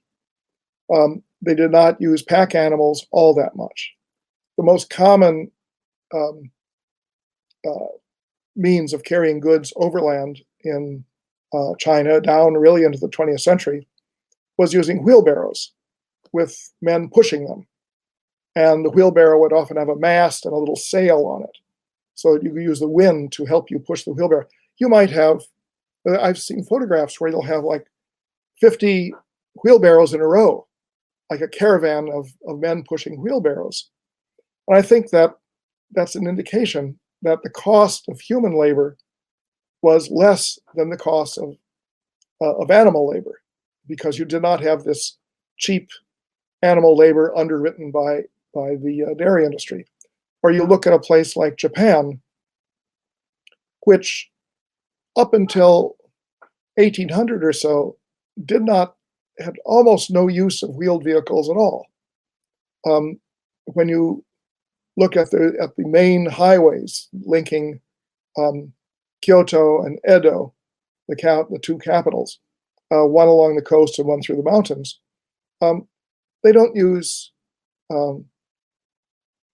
[0.93, 3.93] um, they did not use pack animals all that much.
[4.57, 5.51] The most common
[6.13, 6.49] um,
[7.67, 7.87] uh,
[8.55, 11.03] means of carrying goods overland in
[11.53, 13.87] uh, China down really into the 20th century
[14.57, 15.71] was using wheelbarrows
[16.35, 17.65] with men pushing them.
[18.55, 21.57] And the wheelbarrow would often have a mast and a little sail on it.
[22.13, 24.45] So that you could use the wind to help you push the wheelbarrow.
[24.77, 25.41] You might have,
[26.07, 27.87] uh, I've seen photographs where you'll have like
[28.59, 29.13] 50
[29.63, 30.67] wheelbarrows in a row,
[31.29, 33.89] like a caravan of, of men pushing wheelbarrows.
[34.67, 35.35] And I think that
[35.91, 38.97] that's an indication that the cost of human labor
[39.81, 41.55] was less than the cost of,
[42.41, 43.41] uh, of animal labor
[43.87, 45.17] because you did not have this
[45.57, 45.89] cheap
[46.65, 48.23] animal labor underwritten by,
[48.53, 49.85] by the uh, dairy industry.
[50.43, 52.19] Or you look at a place like Japan,
[53.81, 54.29] which
[55.15, 55.95] up until
[56.75, 57.97] 1800 or so
[58.43, 58.95] did not
[59.39, 61.87] had almost no use of wheeled vehicles at all.
[62.87, 63.19] Um,
[63.73, 64.23] when you
[64.97, 67.79] look at the at the main highways linking
[68.37, 68.71] um,
[69.21, 70.53] Kyoto and Edo,
[71.07, 72.39] the cap, the two capitals,
[72.93, 74.99] uh, one along the coast and one through the mountains,
[75.61, 75.87] um,
[76.45, 77.31] they don't use
[77.89, 78.23] um,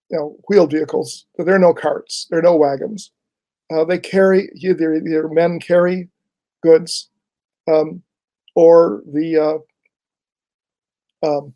[0.10, 1.26] you know wheeled vehicles.
[1.38, 2.28] There are no carts.
[2.30, 3.12] There are no wagons.
[3.74, 6.10] Uh, they carry either either men carry
[6.62, 7.10] goods,
[7.72, 8.04] um,
[8.56, 9.64] or the
[11.24, 11.54] uh, um,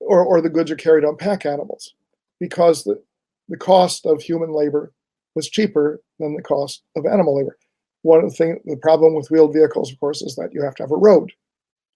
[0.00, 1.94] or, or the goods are carried on pack animals
[2.38, 3.02] because the,
[3.48, 4.92] the cost of human labor
[5.34, 7.56] was cheaper than the cost of animal labor.
[8.02, 10.74] One of the thing, the problem with wheeled vehicles, of course, is that you have
[10.76, 11.32] to have a road,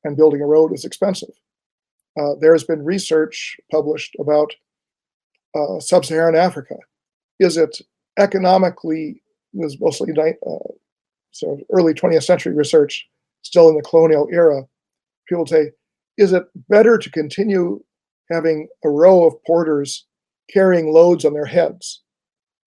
[0.05, 1.35] and building a road is expensive.
[2.19, 4.53] Uh, there has been research published about
[5.55, 6.77] uh, sub-Saharan Africa.
[7.39, 7.81] Is it
[8.19, 9.23] economically?
[9.55, 10.73] This mostly uh,
[11.31, 13.07] so early 20th century research,
[13.43, 14.63] still in the colonial era.
[15.29, 15.73] People say,
[16.17, 17.83] is it better to continue
[18.31, 20.07] having a row of porters
[20.51, 22.03] carrying loads on their heads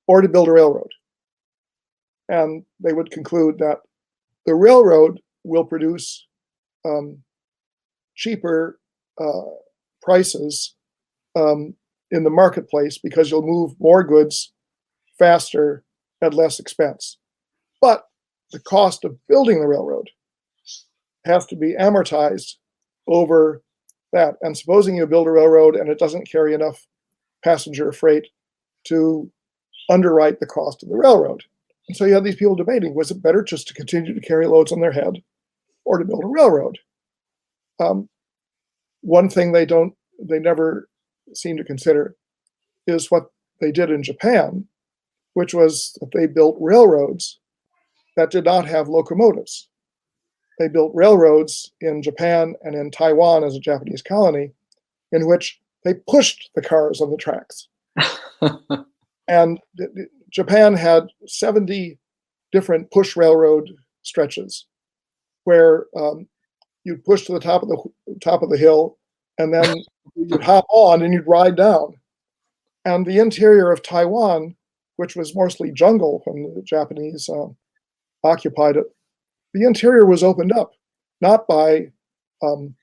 [0.08, 0.90] or to build a railroad?
[2.30, 3.78] And they would conclude that
[4.46, 6.28] the railroad will produce
[6.86, 7.18] um,
[8.16, 8.80] cheaper
[9.20, 9.50] uh,
[10.02, 10.76] prices
[11.36, 11.74] um,
[12.12, 14.54] in the marketplace because you'll move more goods
[15.18, 15.84] faster
[16.22, 17.18] at less expense.
[17.82, 18.06] But
[18.52, 20.10] the cost of building the railroad
[21.26, 22.56] has to be amortized
[23.08, 23.64] over
[24.14, 24.36] that.
[24.42, 26.86] And supposing you build a railroad and it doesn't carry enough
[27.44, 28.28] passenger freight
[28.86, 29.32] to
[29.90, 31.44] underwrite the cost of the railroad.
[31.88, 34.48] And so you have these people debating was it better just to continue to carry
[34.48, 35.22] loads on their head
[35.84, 36.80] or to build a railroad?
[37.80, 38.10] Um,
[39.06, 40.90] one thing they don't, they never
[41.34, 42.16] seem to consider
[42.88, 43.28] is what
[43.62, 44.66] they did in Japan,
[45.34, 47.40] which was that they built railroads
[48.18, 49.70] that did not have locomotives.
[50.58, 54.52] They built railroads in Japan and in Taiwan as a Japanese colony,
[55.12, 57.68] in which they pushed the cars on the tracks.
[59.28, 59.60] and
[60.32, 62.00] Japan had 70
[62.52, 63.70] different push railroad
[64.02, 64.66] stretches
[65.44, 66.28] where um,
[66.86, 68.98] you'd push to the top of the top of the hill
[69.38, 69.76] and then
[70.16, 71.96] you'd hop on and you'd ride down.
[72.86, 74.56] And the interior of Taiwan,
[74.96, 77.48] which was mostly jungle when the Japanese uh,
[78.24, 78.86] occupied it,
[79.54, 80.72] the interior was opened up,
[81.20, 81.92] not by
[82.44, 82.76] um,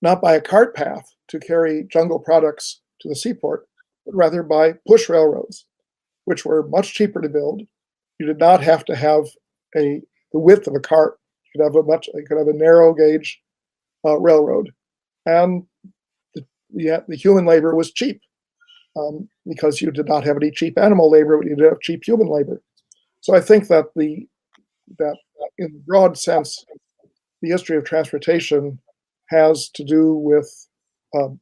[0.00, 3.66] not by a cart path to carry jungle products to the seaport,
[4.06, 5.66] but rather by push railroads,
[6.26, 7.62] which were much cheaper to build.
[8.20, 9.24] You did not have to have
[9.76, 10.02] a
[10.32, 11.17] the width of a cart.
[11.54, 13.40] You could have a much you could have a narrow gauge
[14.04, 14.70] uh, railroad,
[15.26, 15.64] and
[16.34, 18.20] the, the, the human labor was cheap
[18.96, 22.04] um, because you did not have any cheap animal labor, but you did have cheap
[22.04, 22.62] human labor.
[23.20, 24.26] So I think that the
[24.98, 25.16] that
[25.58, 26.64] in broad sense,
[27.42, 28.78] the history of transportation
[29.28, 30.50] has to do with
[31.14, 31.38] um,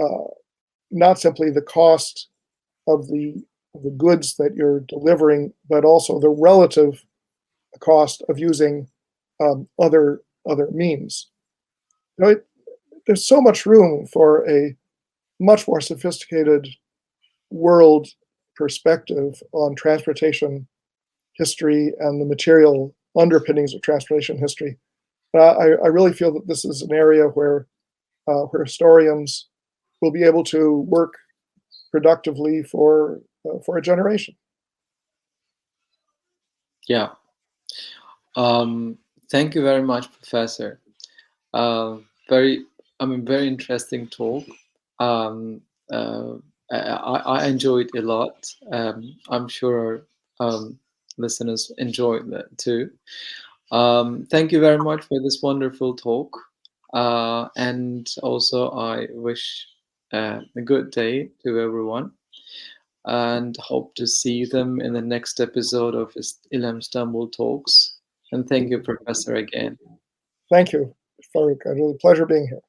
[0.00, 0.28] uh,
[0.90, 2.28] not simply the cost
[2.86, 3.44] of the
[3.82, 7.02] the goods that you're delivering, but also the relative
[7.80, 8.86] cost of using
[9.40, 11.30] um, other other means.
[12.18, 12.46] You know, it,
[13.06, 14.76] there's so much room for a
[15.40, 16.68] much more sophisticated
[17.50, 18.08] world
[18.56, 20.66] perspective on transportation
[21.34, 24.78] history and the material underpinnings of transportation history.
[25.34, 27.66] I, I, really feel that this is an area where
[28.28, 29.48] uh, where historians
[30.02, 31.14] will be able to work
[31.90, 34.34] productively for uh, for a generation.
[36.86, 37.10] Yeah.
[38.36, 38.98] Um,
[39.32, 40.78] thank you very much, Professor.
[41.54, 41.96] Uh,
[42.28, 42.64] very,
[43.00, 44.44] I mean, very interesting talk.
[45.00, 46.34] Um, uh,
[46.70, 48.46] I, I, enjoyed a lot.
[48.70, 50.04] Um, I'm sure
[50.38, 50.78] um,
[51.18, 52.90] listeners enjoyed that too.
[53.72, 56.38] Um, thank you very much for this wonderful talk.
[56.92, 59.66] Uh, and also, I wish
[60.12, 62.12] uh, a good day to everyone
[63.06, 66.14] and hope to see them in the next episode of
[66.52, 67.96] ILEM Istanbul Talks.
[68.32, 69.78] And thank you, Professor, again.
[70.50, 70.94] Thank you,
[71.84, 72.60] was a pleasure being here.